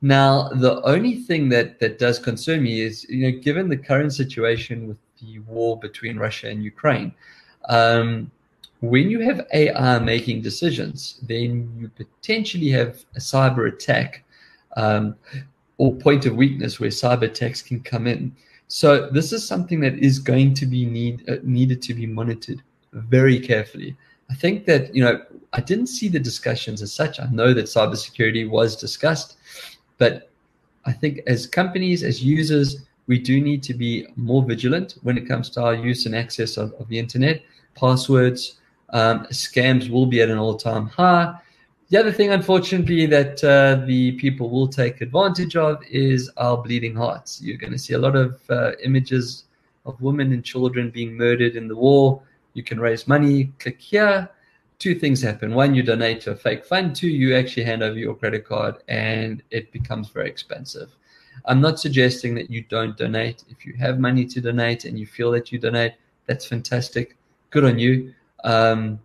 Now, 0.00 0.48
the 0.50 0.80
only 0.82 1.16
thing 1.16 1.48
that 1.48 1.80
that 1.80 1.98
does 1.98 2.20
concern 2.20 2.62
me 2.62 2.82
is, 2.82 3.04
you 3.08 3.32
know, 3.32 3.36
given 3.36 3.68
the 3.68 3.76
current 3.76 4.12
situation 4.12 4.86
with 4.86 4.98
the 5.20 5.40
war 5.40 5.76
between 5.76 6.18
Russia 6.18 6.48
and 6.48 6.62
Ukraine, 6.62 7.12
um, 7.68 8.30
when 8.80 9.10
you 9.10 9.20
have 9.20 9.46
AI 9.52 9.98
making 9.98 10.42
decisions, 10.42 11.20
then 11.22 11.72
you 11.78 11.88
potentially 11.88 12.68
have 12.70 13.04
a 13.14 13.18
cyber 13.20 13.68
attack 13.68 14.24
um, 14.76 15.14
or 15.78 15.94
point 15.94 16.26
of 16.26 16.34
weakness 16.34 16.80
where 16.80 16.90
cyber 16.90 17.22
attacks 17.22 17.62
can 17.62 17.80
come 17.80 18.06
in. 18.06 18.34
So 18.68 19.08
this 19.10 19.32
is 19.32 19.46
something 19.46 19.80
that 19.80 19.98
is 19.98 20.18
going 20.18 20.54
to 20.54 20.66
be 20.66 20.86
need 20.86 21.28
uh, 21.28 21.36
needed 21.42 21.82
to 21.82 21.94
be 21.94 22.06
monitored 22.06 22.62
very 22.92 23.38
carefully. 23.38 23.96
I 24.30 24.34
think 24.34 24.64
that 24.66 24.94
you 24.94 25.02
know 25.02 25.20
I 25.52 25.60
didn't 25.60 25.88
see 25.88 26.08
the 26.08 26.20
discussions 26.20 26.80
as 26.80 26.92
such. 26.92 27.18
I 27.18 27.26
know 27.30 27.52
that 27.52 27.64
cybersecurity 27.66 28.48
was 28.48 28.76
discussed, 28.76 29.36
but 29.98 30.30
I 30.84 30.92
think 30.92 31.20
as 31.26 31.46
companies, 31.46 32.02
as 32.02 32.22
users, 32.22 32.76
we 33.06 33.18
do 33.18 33.40
need 33.40 33.62
to 33.64 33.74
be 33.74 34.06
more 34.16 34.42
vigilant 34.42 34.98
when 35.02 35.18
it 35.18 35.26
comes 35.26 35.50
to 35.50 35.62
our 35.62 35.74
use 35.74 36.06
and 36.06 36.14
access 36.14 36.56
of, 36.56 36.72
of 36.74 36.88
the 36.88 36.98
internet. 36.98 37.42
Passwords, 37.74 38.60
um, 38.90 39.26
scams 39.26 39.88
will 39.88 40.06
be 40.06 40.20
at 40.20 40.30
an 40.30 40.38
all-time 40.38 40.86
high. 40.86 41.34
The 41.90 41.98
other 41.98 42.12
thing, 42.12 42.30
unfortunately, 42.30 43.06
that 43.06 43.42
uh, 43.42 43.84
the 43.84 44.12
people 44.12 44.48
will 44.48 44.68
take 44.68 45.00
advantage 45.00 45.56
of 45.56 45.82
is 45.90 46.30
our 46.36 46.56
bleeding 46.56 46.94
hearts. 46.94 47.42
You're 47.42 47.56
going 47.56 47.72
to 47.72 47.78
see 47.78 47.94
a 47.94 47.98
lot 47.98 48.14
of 48.14 48.40
uh, 48.48 48.72
images 48.84 49.44
of 49.86 50.00
women 50.00 50.32
and 50.32 50.44
children 50.44 50.90
being 50.90 51.16
murdered 51.16 51.56
in 51.56 51.66
the 51.66 51.74
war. 51.74 52.22
You 52.54 52.62
can 52.62 52.78
raise 52.78 53.08
money. 53.08 53.52
Click 53.58 53.80
here. 53.80 54.30
Two 54.78 54.94
things 54.94 55.20
happen. 55.20 55.52
One, 55.52 55.74
you 55.74 55.82
donate 55.82 56.20
to 56.22 56.30
a 56.30 56.36
fake 56.36 56.64
fund. 56.64 56.94
Two, 56.94 57.08
you 57.08 57.34
actually 57.34 57.64
hand 57.64 57.82
over 57.82 57.98
your 57.98 58.14
credit 58.14 58.46
card 58.46 58.76
and 58.88 59.42
it 59.50 59.72
becomes 59.72 60.08
very 60.08 60.28
expensive. 60.28 60.96
I'm 61.44 61.60
not 61.60 61.80
suggesting 61.80 62.34
that 62.36 62.50
you 62.50 62.62
don't 62.62 62.96
donate. 62.96 63.44
If 63.48 63.64
you 63.66 63.74
have 63.74 63.98
money 63.98 64.24
to 64.26 64.40
donate 64.40 64.84
and 64.84 64.98
you 64.98 65.06
feel 65.06 65.30
that 65.32 65.50
you 65.52 65.58
donate, 65.58 65.94
that's 66.26 66.46
fantastic. 66.46 67.16
Good 67.50 67.64
on 67.64 67.78
you. 67.78 68.14
Um, 68.44 69.00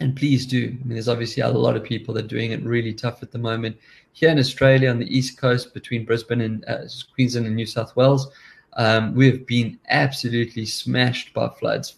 and 0.00 0.16
please 0.16 0.46
do. 0.46 0.66
I 0.66 0.84
mean, 0.84 0.88
there's 0.88 1.08
obviously 1.08 1.42
a 1.42 1.48
lot 1.48 1.76
of 1.76 1.84
people 1.84 2.14
that 2.14 2.24
are 2.24 2.28
doing 2.28 2.52
it 2.52 2.62
really 2.62 2.92
tough 2.92 3.22
at 3.22 3.30
the 3.30 3.38
moment. 3.38 3.76
Here 4.12 4.30
in 4.30 4.38
Australia, 4.38 4.90
on 4.90 4.98
the 4.98 5.16
east 5.16 5.38
coast, 5.38 5.72
between 5.72 6.04
Brisbane 6.04 6.40
and 6.40 6.64
uh, 6.66 6.82
Queensland 7.14 7.46
and 7.46 7.56
New 7.56 7.66
South 7.66 7.94
Wales, 7.96 8.30
um, 8.76 9.14
we 9.14 9.26
have 9.30 9.46
been 9.46 9.78
absolutely 9.88 10.66
smashed 10.66 11.32
by 11.32 11.48
floods. 11.48 11.96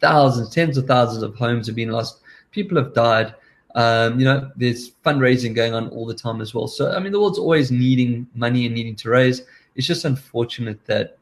Thousands, 0.00 0.50
tens 0.50 0.76
of 0.76 0.86
thousands 0.86 1.22
of 1.22 1.36
homes 1.36 1.66
have 1.66 1.76
been 1.76 1.90
lost. 1.90 2.20
People 2.50 2.76
have 2.76 2.94
died. 2.94 3.34
Um, 3.76 4.18
you 4.18 4.24
know, 4.24 4.50
there's 4.56 4.92
fundraising 5.04 5.54
going 5.54 5.74
on 5.74 5.88
all 5.90 6.06
the 6.06 6.14
time 6.14 6.40
as 6.40 6.54
well. 6.54 6.66
So, 6.66 6.92
I 6.92 6.98
mean, 6.98 7.12
the 7.12 7.20
world's 7.20 7.38
always 7.38 7.70
needing 7.70 8.26
money 8.34 8.64
and 8.64 8.74
needing 8.74 8.96
to 8.96 9.10
raise. 9.10 9.42
It's 9.76 9.86
just 9.86 10.06
unfortunate 10.06 10.84
that, 10.86 11.18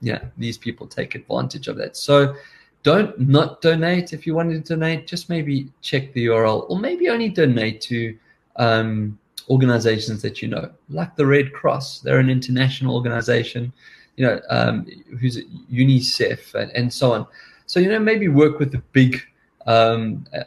yeah, 0.00 0.24
these 0.38 0.56
people 0.56 0.86
take 0.86 1.16
advantage 1.16 1.66
of 1.66 1.76
that. 1.78 1.96
So, 1.96 2.36
don't 2.82 3.18
not 3.18 3.60
donate 3.60 4.12
if 4.12 4.26
you 4.26 4.34
want 4.34 4.50
to 4.50 4.60
donate. 4.60 5.06
Just 5.06 5.28
maybe 5.28 5.70
check 5.82 6.12
the 6.14 6.26
URL, 6.26 6.70
or 6.70 6.78
maybe 6.78 7.10
only 7.10 7.28
donate 7.28 7.80
to 7.82 8.16
um, 8.56 9.18
organizations 9.50 10.22
that 10.22 10.40
you 10.40 10.48
know, 10.48 10.70
like 10.88 11.14
the 11.16 11.26
Red 11.26 11.52
Cross. 11.52 12.00
They're 12.00 12.20
an 12.20 12.30
international 12.30 12.94
organization, 12.94 13.72
you 14.16 14.24
know, 14.24 14.40
um, 14.48 14.86
who's 15.20 15.44
UNICEF 15.70 16.54
and, 16.54 16.70
and 16.72 16.90
so 16.90 17.12
on. 17.12 17.26
So 17.66 17.80
you 17.80 17.88
know, 17.88 17.98
maybe 17.98 18.28
work 18.28 18.58
with 18.58 18.72
the 18.72 18.82
big 18.92 19.20
um, 19.66 20.26
uh, 20.34 20.44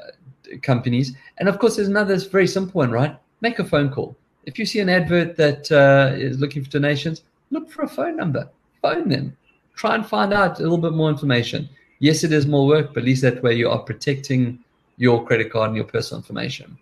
companies. 0.62 1.16
And 1.38 1.50
of 1.50 1.60
course, 1.60 1.76
there's 1.76 1.88
another 1.88 2.18
very 2.18 2.48
simple 2.48 2.80
one, 2.80 2.92
right? 2.92 3.18
Make 3.42 3.60
a 3.60 3.66
phone 3.66 3.90
call. 3.90 4.16
If 4.46 4.60
you 4.60 4.66
see 4.66 4.80
an 4.80 4.90
advert 4.90 5.38
that 5.38 5.72
uh, 5.72 6.14
is 6.16 6.40
looking 6.40 6.64
for 6.64 6.70
donations, 6.70 7.24
look 7.52 7.70
for 7.70 7.84
a 7.84 7.88
phone 7.88 8.18
number, 8.18 8.50
phone 8.82 9.10
them, 9.10 9.36
try 9.76 9.96
and 9.96 10.06
find 10.06 10.34
out 10.34 10.60
a 10.60 10.64
little 10.64 10.78
bit 10.78 10.94
more 10.94 11.10
information. 11.10 11.70
Yes, 12.00 12.24
it 12.24 12.34
is 12.34 12.46
more 12.46 12.68
work, 12.68 12.94
but 12.94 13.04
at 13.04 13.06
least 13.06 13.22
that 13.22 13.42
way 13.42 13.54
you 13.56 13.70
are 13.70 13.80
protecting 13.80 14.60
your 14.98 15.26
credit 15.26 15.52
card 15.52 15.70
and 15.70 15.78
your 15.78 15.86
personal 15.86 16.20
information. 16.20 16.78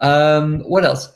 Um, 0.00 0.60
what 0.60 0.84
else? 0.84 1.12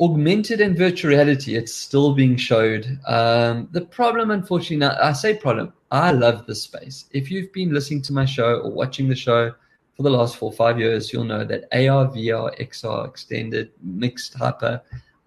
Augmented 0.00 0.62
and 0.62 0.78
virtual 0.78 1.10
reality, 1.10 1.56
it's 1.56 1.74
still 1.74 2.14
being 2.14 2.36
showed. 2.36 2.98
Um, 3.06 3.68
the 3.72 3.82
problem, 3.82 4.30
unfortunately, 4.30 4.86
I 4.86 5.12
say 5.12 5.34
problem, 5.34 5.74
I 5.90 6.12
love 6.12 6.46
this 6.46 6.62
space. 6.62 7.04
If 7.12 7.30
you've 7.30 7.52
been 7.52 7.74
listening 7.74 8.00
to 8.02 8.12
my 8.14 8.24
show 8.24 8.60
or 8.60 8.70
watching 8.70 9.08
the 9.08 9.16
show, 9.16 9.52
for 10.00 10.04
the 10.04 10.16
last 10.16 10.36
four 10.36 10.50
five 10.50 10.78
years, 10.78 11.12
you'll 11.12 11.24
know 11.24 11.44
that 11.44 11.64
AR, 11.72 12.06
VR, 12.06 12.58
XR, 12.58 13.06
extended, 13.06 13.70
mixed, 13.82 14.32
hyper, 14.32 14.80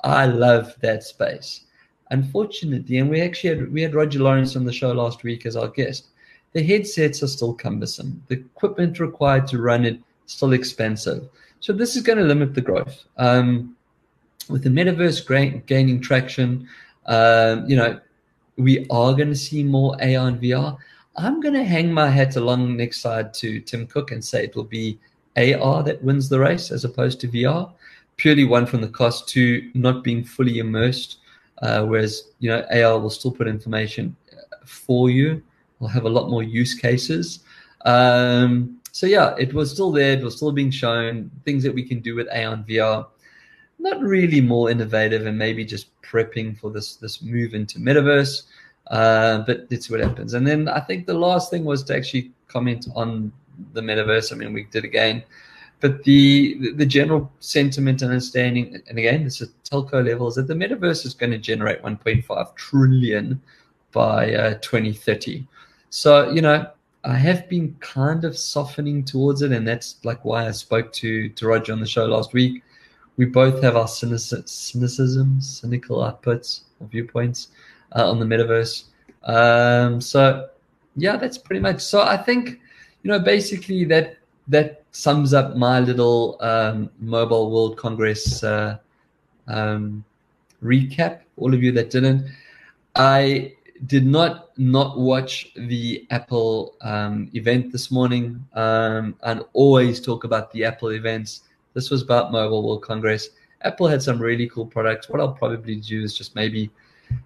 I 0.03 0.25
love 0.25 0.75
that 0.81 1.03
space. 1.03 1.65
Unfortunately, 2.09 2.97
and 2.97 3.07
we 3.07 3.21
actually 3.21 3.51
had 3.51 3.71
we 3.71 3.83
had 3.83 3.93
Roger 3.93 4.17
Lawrence 4.17 4.55
on 4.55 4.65
the 4.65 4.73
show 4.73 4.91
last 4.91 5.21
week 5.21 5.45
as 5.45 5.55
our 5.55 5.67
guest. 5.67 6.07
The 6.53 6.63
headsets 6.63 7.21
are 7.21 7.27
still 7.27 7.53
cumbersome. 7.53 8.23
The 8.29 8.37
equipment 8.37 8.99
required 8.99 9.45
to 9.49 9.61
run 9.61 9.85
it 9.85 9.99
still 10.25 10.53
expensive. 10.53 11.29
So 11.59 11.71
this 11.71 11.95
is 11.95 12.01
going 12.01 12.17
to 12.17 12.23
limit 12.23 12.55
the 12.55 12.61
growth. 12.61 13.03
Um, 13.17 13.75
with 14.49 14.63
the 14.63 14.71
metaverse 14.71 15.67
gaining 15.67 16.01
traction, 16.01 16.67
um, 17.05 17.69
you 17.69 17.75
know, 17.75 17.99
we 18.57 18.87
are 18.89 19.13
going 19.13 19.29
to 19.29 19.35
see 19.35 19.63
more 19.63 19.93
AR 20.01 20.29
and 20.29 20.41
VR. 20.41 20.77
I'm 21.15 21.39
going 21.39 21.53
to 21.53 21.63
hang 21.63 21.93
my 21.93 22.09
hat 22.09 22.35
along 22.35 22.75
next 22.75 23.01
side 23.01 23.33
to 23.35 23.59
Tim 23.59 23.85
Cook 23.85 24.11
and 24.11 24.23
say 24.23 24.43
it 24.43 24.55
will 24.55 24.63
be 24.63 24.99
AR 25.37 25.83
that 25.83 26.03
wins 26.03 26.29
the 26.29 26.39
race 26.39 26.71
as 26.71 26.85
opposed 26.85 27.19
to 27.21 27.27
VR. 27.27 27.71
Purely 28.17 28.45
one 28.45 28.65
from 28.65 28.81
the 28.81 28.87
cost, 28.87 29.27
to 29.29 29.71
not 29.73 30.03
being 30.03 30.23
fully 30.23 30.59
immersed, 30.59 31.17
uh, 31.61 31.83
whereas 31.83 32.31
you 32.39 32.49
know 32.49 32.63
AR 32.71 32.99
will 32.99 33.09
still 33.09 33.31
put 33.31 33.47
information 33.47 34.15
for 34.65 35.09
you. 35.09 35.41
Will 35.79 35.87
have 35.87 36.05
a 36.05 36.09
lot 36.09 36.29
more 36.29 36.43
use 36.43 36.75
cases. 36.75 37.39
Um, 37.85 38.79
so 38.91 39.07
yeah, 39.07 39.35
it 39.39 39.53
was 39.53 39.71
still 39.71 39.91
there. 39.91 40.13
It 40.13 40.23
was 40.23 40.35
still 40.35 40.51
being 40.51 40.69
shown 40.69 41.31
things 41.45 41.63
that 41.63 41.73
we 41.73 41.83
can 41.83 41.99
do 41.99 42.15
with 42.15 42.27
AR 42.27 42.53
and 42.53 42.65
VR. 42.65 43.07
Not 43.79 43.99
really 44.01 44.39
more 44.39 44.69
innovative 44.69 45.25
and 45.25 45.37
maybe 45.37 45.65
just 45.65 45.87
prepping 46.03 46.57
for 46.57 46.69
this 46.69 46.95
this 46.95 47.21
move 47.21 47.55
into 47.55 47.79
metaverse. 47.79 48.43
Uh, 48.87 49.39
but 49.39 49.65
let's 49.71 49.87
see 49.87 49.93
what 49.93 50.01
happens. 50.01 50.33
And 50.33 50.45
then 50.45 50.67
I 50.67 50.79
think 50.79 51.05
the 51.05 51.13
last 51.13 51.49
thing 51.49 51.63
was 51.63 51.83
to 51.85 51.95
actually 51.95 52.31
comment 52.47 52.87
on 52.95 53.31
the 53.73 53.81
metaverse. 53.81 54.31
I 54.31 54.35
mean, 54.35 54.53
we 54.53 54.65
did 54.65 54.83
again, 54.83 55.23
but 55.79 56.03
the 56.03 56.71
the 56.75 56.85
general 56.85 57.31
sentiment 57.39 58.01
and 58.01 58.11
understanding, 58.11 58.81
and 58.87 58.97
again, 58.97 59.23
this 59.23 59.41
is 59.41 59.49
telco 59.69 60.05
level, 60.05 60.27
is 60.27 60.35
that 60.35 60.47
the 60.47 60.53
metaverse 60.53 61.05
is 61.05 61.13
going 61.13 61.31
to 61.31 61.37
generate 61.37 61.81
1.5 61.81 62.55
trillion 62.55 63.41
by 63.91 64.33
uh, 64.33 64.53
2030. 64.55 65.47
So 65.89 66.29
you 66.31 66.41
know, 66.41 66.69
I 67.05 67.15
have 67.15 67.47
been 67.49 67.75
kind 67.79 68.25
of 68.25 68.37
softening 68.37 69.05
towards 69.05 69.41
it, 69.41 69.51
and 69.51 69.67
that's 69.67 69.97
like 70.03 70.23
why 70.25 70.47
I 70.47 70.51
spoke 70.51 70.91
to 70.93 71.29
to 71.29 71.47
Roger 71.47 71.71
on 71.71 71.79
the 71.79 71.87
show 71.87 72.05
last 72.05 72.33
week. 72.33 72.63
We 73.15 73.25
both 73.25 73.61
have 73.61 73.75
our 73.75 73.87
cynicism, 73.87 75.39
cynical 75.39 75.97
outputs 75.97 76.61
or 76.79 76.87
viewpoints 76.87 77.49
uh, 77.95 78.09
on 78.09 78.19
the 78.19 78.25
metaverse. 78.25 78.85
Um, 79.23 80.01
so 80.01 80.49
yeah, 80.95 81.17
that's 81.17 81.37
pretty 81.37 81.61
much. 81.61 81.81
So 81.81 82.01
I 82.01 82.17
think 82.17 82.59
you 83.03 83.11
know 83.11 83.19
basically 83.19 83.85
that 83.85 84.17
that 84.47 84.83
sums 84.91 85.33
up 85.33 85.55
my 85.55 85.79
little 85.79 86.37
um, 86.41 86.89
Mobile 86.99 87.51
World 87.51 87.77
Congress 87.77 88.43
uh, 88.43 88.77
um, 89.47 90.03
recap. 90.63 91.21
All 91.37 91.53
of 91.53 91.63
you 91.63 91.71
that 91.71 91.89
didn't, 91.89 92.29
I 92.95 93.53
did 93.87 94.05
not 94.05 94.57
not 94.57 94.99
watch 94.99 95.51
the 95.55 96.05
Apple 96.11 96.75
um, 96.81 97.29
event 97.33 97.71
this 97.71 97.91
morning 97.91 98.45
um, 98.53 99.15
and 99.23 99.43
always 99.53 99.99
talk 99.99 100.23
about 100.23 100.51
the 100.51 100.63
Apple 100.63 100.89
events. 100.89 101.41
This 101.73 101.89
was 101.89 102.03
about 102.03 102.31
Mobile 102.31 102.63
World 102.63 102.83
Congress. 102.83 103.29
Apple 103.63 103.87
had 103.87 104.03
some 104.03 104.21
really 104.21 104.47
cool 104.49 104.65
products. 104.65 105.09
What 105.09 105.19
I'll 105.19 105.33
probably 105.33 105.77
do 105.77 106.03
is 106.03 106.15
just 106.15 106.35
maybe 106.35 106.69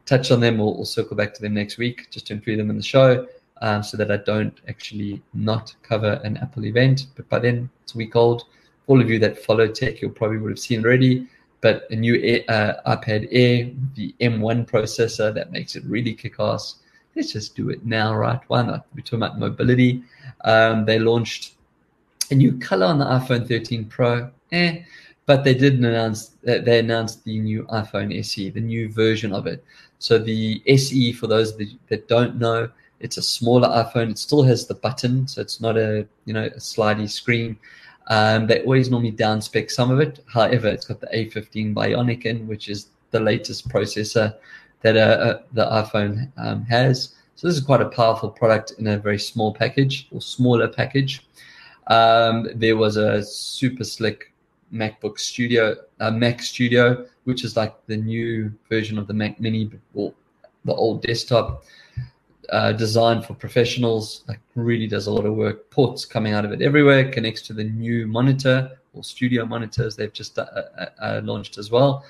touch 0.06 0.32
on 0.32 0.40
them. 0.40 0.58
We'll, 0.58 0.76
we'll 0.76 0.86
circle 0.86 1.16
back 1.16 1.34
to 1.36 1.42
them 1.42 1.54
next 1.54 1.78
week 1.78 2.10
just 2.12 2.28
to 2.28 2.34
include 2.34 2.60
them 2.60 2.70
in 2.70 2.78
the 2.78 2.84
show 2.84 3.28
um, 3.62 3.84
so 3.84 3.98
that 3.98 4.12
I 4.12 4.18
don't 4.18 4.58
actually 4.68 5.22
not 5.34 5.76
cover 5.84 6.22
an 6.24 6.38
Apple 6.38 6.66
event. 6.66 7.08
But 7.16 7.28
by 7.30 7.40
then, 7.40 7.70
it's 7.84 7.96
a 7.96 7.98
week 7.98 8.16
old. 8.16 8.46
All 8.88 9.02
of 9.02 9.10
you 9.10 9.20
that 9.20 9.44
follow 9.44 9.68
tech, 9.68 10.02
you'll 10.02 10.12
probably 10.12 10.38
would 10.38 10.52
have 10.52 10.60
seen 10.60 10.84
already 10.86 11.28
but 11.62 11.90
a 11.90 11.96
new 11.96 12.16
uh, 12.48 12.96
iPad 12.96 13.28
Air, 13.32 13.72
the 13.96 14.14
M1 14.22 14.70
processor 14.70 15.34
that 15.34 15.52
makes 15.52 15.76
it 15.76 15.84
really 15.86 16.14
kick 16.14 16.36
ass. 16.40 16.76
Let's 17.16 17.34
just 17.34 17.56
do 17.56 17.70
it 17.70 17.86
now, 17.86 18.16
right? 18.16 18.40
Why 18.48 18.62
not? 18.62 18.86
We're 18.94 19.02
talking 19.02 19.20
about 19.20 19.40
mobility. 19.40 20.04
Um, 20.46 20.86
they 20.86 21.00
launched 21.00 21.56
a 22.30 22.36
new 22.36 22.58
color 22.60 22.86
on 22.86 23.00
the 23.00 23.06
iPhone 23.06 23.48
13 23.48 23.86
Pro, 23.86 24.30
eh, 24.52 24.84
but 25.28 25.44
they 25.44 25.54
did 25.54 25.76
announce 25.76 26.30
that 26.44 26.64
they 26.66 26.80
announced 26.80 27.24
the 27.26 27.38
new 27.38 27.64
iPhone 27.64 28.18
SE, 28.20 28.50
the 28.50 28.62
new 28.62 28.90
version 28.90 29.34
of 29.34 29.46
it. 29.46 29.64
So 30.00 30.18
the 30.18 30.64
SE, 30.66 31.12
for 31.12 31.28
those 31.28 31.56
that, 31.58 32.08
don't 32.08 32.38
know, 32.38 32.70
it's 33.02 33.18
a 33.18 33.22
smaller 33.22 33.68
iPhone. 33.68 34.10
It 34.10 34.18
still 34.18 34.42
has 34.44 34.66
the 34.66 34.74
button, 34.74 35.28
so 35.28 35.42
it's 35.42 35.62
not 35.62 35.78
a 35.78 36.08
you 36.26 36.34
know 36.34 36.46
a 36.46 36.60
slidey 36.60 37.10
screen. 37.10 37.58
Um, 38.08 38.48
they 38.48 38.62
always 38.62 38.90
normally 38.90 39.12
downspec 39.12 39.70
some 39.70 39.92
of 39.92 40.00
it. 40.00 40.24
However, 40.34 40.70
it's 40.70 40.86
got 40.86 41.02
the 41.02 41.08
A15 41.08 41.76
Bionic 41.76 42.26
in, 42.26 42.48
which 42.48 42.70
is 42.70 42.88
the 43.12 43.20
latest 43.20 43.68
processor 43.68 44.34
that 44.82 44.96
uh, 44.96 45.00
uh, 45.00 45.42
the 45.52 45.66
iPhone 45.66 46.32
um, 46.38 46.64
has. 46.64 47.16
So 47.36 47.48
this 47.48 47.58
is 47.58 47.64
quite 47.64 47.82
a 47.82 47.90
powerful 47.90 48.30
product 48.30 48.74
in 48.80 48.88
a 48.88 48.98
very 48.98 49.20
small 49.20 49.54
package 49.54 50.08
or 50.12 50.22
smaller 50.22 50.70
package. 50.70 51.28
Um, 51.88 52.48
there 52.56 52.78
was 52.78 52.96
a 52.96 53.22
super 53.24 53.84
slick 53.84 54.34
MacBook 54.74 55.20
Studio, 55.20 55.76
uh, 56.00 56.12
Mac 56.12 56.42
Studio, 56.42 57.06
which 57.24 57.44
is 57.44 57.56
like 57.56 57.74
the 57.88 57.98
new 57.98 58.52
version 58.70 58.98
of 58.98 59.08
the 59.08 59.14
Mac 59.14 59.40
Mini 59.40 59.72
or 59.94 60.14
the 60.66 60.74
old 60.74 61.02
desktop 61.02 61.64
uh, 62.50 62.72
designed 62.74 63.26
for 63.26 63.34
professionals. 63.34 64.24
Like 64.28 64.40
really 64.56 64.88
does 64.88 65.08
a 65.08 65.12
lot 65.12 65.26
of 65.26 65.36
work. 65.36 65.70
Ports 65.70 66.06
coming 66.06 66.34
out 66.34 66.46
of 66.46 66.52
it 66.52 66.62
everywhere. 66.62 67.12
Connects 67.12 67.42
to 67.44 67.54
the 67.54 67.64
new 67.64 68.08
monitor 68.08 68.72
or 68.94 69.04
studio 69.04 69.46
monitors 69.46 69.96
they've 69.96 70.14
just 70.14 70.40
uh, 70.40 70.46
uh, 70.46 70.86
uh 71.00 71.22
launched 71.24 71.58
as 71.58 71.72
well. 71.72 72.04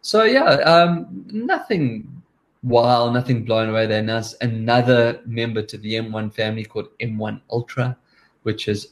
So 0.00 0.24
yeah, 0.24 0.44
um, 0.44 1.24
nothing 1.30 2.22
wow, 2.62 3.10
nothing 3.10 3.44
blown 3.44 3.70
away 3.70 3.86
there. 3.86 4.00
Announced 4.00 4.36
another 4.40 5.20
member 5.26 5.62
to 5.62 5.76
the 5.78 5.94
M1 5.94 6.32
family 6.32 6.64
called 6.64 6.88
M1 7.00 7.40
Ultra, 7.50 7.96
which 8.42 8.68
is 8.68 8.88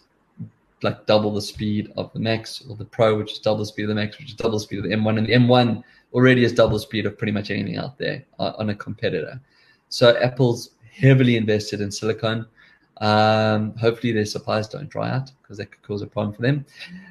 like 0.83 1.07
double 1.07 1.33
the 1.33 1.43
speed 1.43 1.93
of 1.97 2.12
the 2.12 2.19
Max, 2.19 2.64
or 2.69 2.77
the 2.77 2.85
Pro, 2.85 3.16
which 3.16 3.33
is 3.33 3.38
double 3.38 3.59
the 3.59 3.66
speed 3.66 3.83
of 3.85 3.88
the 3.90 3.95
Max, 3.95 4.19
which 4.19 4.29
is 4.29 4.35
double 4.35 4.59
the 4.59 4.61
speed 4.61 4.79
of 4.79 4.85
the 4.85 4.90
M1, 4.90 5.19
and 5.19 5.27
the 5.27 5.33
M1 5.33 5.83
already 6.12 6.45
is 6.45 6.53
double 6.53 6.75
the 6.75 6.81
speed 6.81 7.07
of 7.07 7.16
pretty 7.19 7.33
much 7.33 7.51
anything 7.51 7.77
out 7.77 7.99
there 7.99 8.25
uh, 8.38 8.53
on 8.59 8.71
a 8.71 8.75
competitor. 8.75 9.40
So 9.88 10.16
Apple's 10.19 10.71
heavily 10.93 11.37
invested 11.37 11.81
in 11.81 11.90
silicon. 11.90 12.47
Um, 13.01 13.75
hopefully 13.77 14.12
their 14.12 14.27
supplies 14.27 14.69
don't 14.69 14.88
dry 14.88 15.11
out 15.11 15.31
because 15.43 15.57
that 15.57 15.71
could 15.71 15.83
cause 15.83 16.03
a 16.03 16.07
problem 16.07 16.35
for 16.35 16.43
them. 16.43 16.66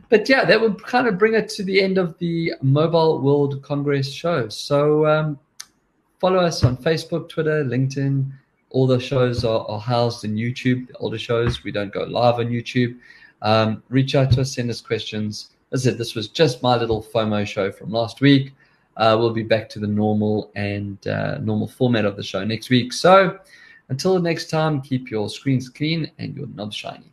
But 0.10 0.30
yeah, 0.30 0.46
that 0.46 0.60
would 0.62 0.84
kind 0.84 1.08
of 1.08 1.18
bring 1.18 1.34
it 1.34 1.50
to 1.50 1.64
the 1.64 1.82
end 1.82 1.98
of 1.98 2.18
the 2.20 2.54
Mobile 2.62 3.20
World 3.22 3.62
Congress 3.64 4.12
show. 4.12 4.50
So 4.50 5.08
um, 5.08 5.40
follow 6.20 6.40
us 6.40 6.64
on 6.64 6.78
Facebook, 6.78 7.30
Twitter, 7.30 7.64
LinkedIn. 7.64 8.32
All 8.70 8.86
the 8.86 9.00
shows 9.00 9.44
are, 9.44 9.66
are, 9.68 9.80
housed 9.80 10.26
in 10.26 10.36
YouTube. 10.36 10.90
The 10.90 10.98
older 10.98 11.18
shows, 11.18 11.64
we 11.64 11.72
don't 11.72 11.92
go 11.92 12.04
live 12.04 12.36
on 12.36 12.50
YouTube. 12.50 13.00
Um, 13.42 13.84
reach 13.90 14.16
out 14.16 14.32
to 14.32 14.42
us, 14.42 14.54
send 14.54 14.70
us 14.70 14.82
questions. 14.82 15.52
As 15.72 15.86
I 15.86 15.92
said, 15.92 15.98
this 15.98 16.16
was 16.16 16.28
just 16.28 16.64
my 16.64 16.78
little 16.78 17.02
FOMO 17.02 17.46
show 17.46 17.72
from 17.72 17.92
last 17.92 18.22
week. 18.22 18.54
Uh, 18.98 19.16
we'll 19.18 19.34
be 19.34 19.44
back 19.44 19.70
to 19.70 19.80
the 19.80 19.88
normal 19.88 20.52
and 20.56 21.08
uh, 21.08 21.38
normal 21.38 21.68
format 21.68 22.06
of 22.06 22.18
the 22.18 22.24
show 22.24 22.44
next 22.44 22.70
week. 22.70 22.92
So 22.92 23.40
until 23.88 24.20
next 24.20 24.50
time, 24.50 24.82
keep 24.82 25.10
your 25.10 25.30
screens 25.30 25.70
clean 25.70 26.12
and 26.20 26.36
your 26.36 26.48
knobs 26.48 26.76
shiny. 26.76 27.12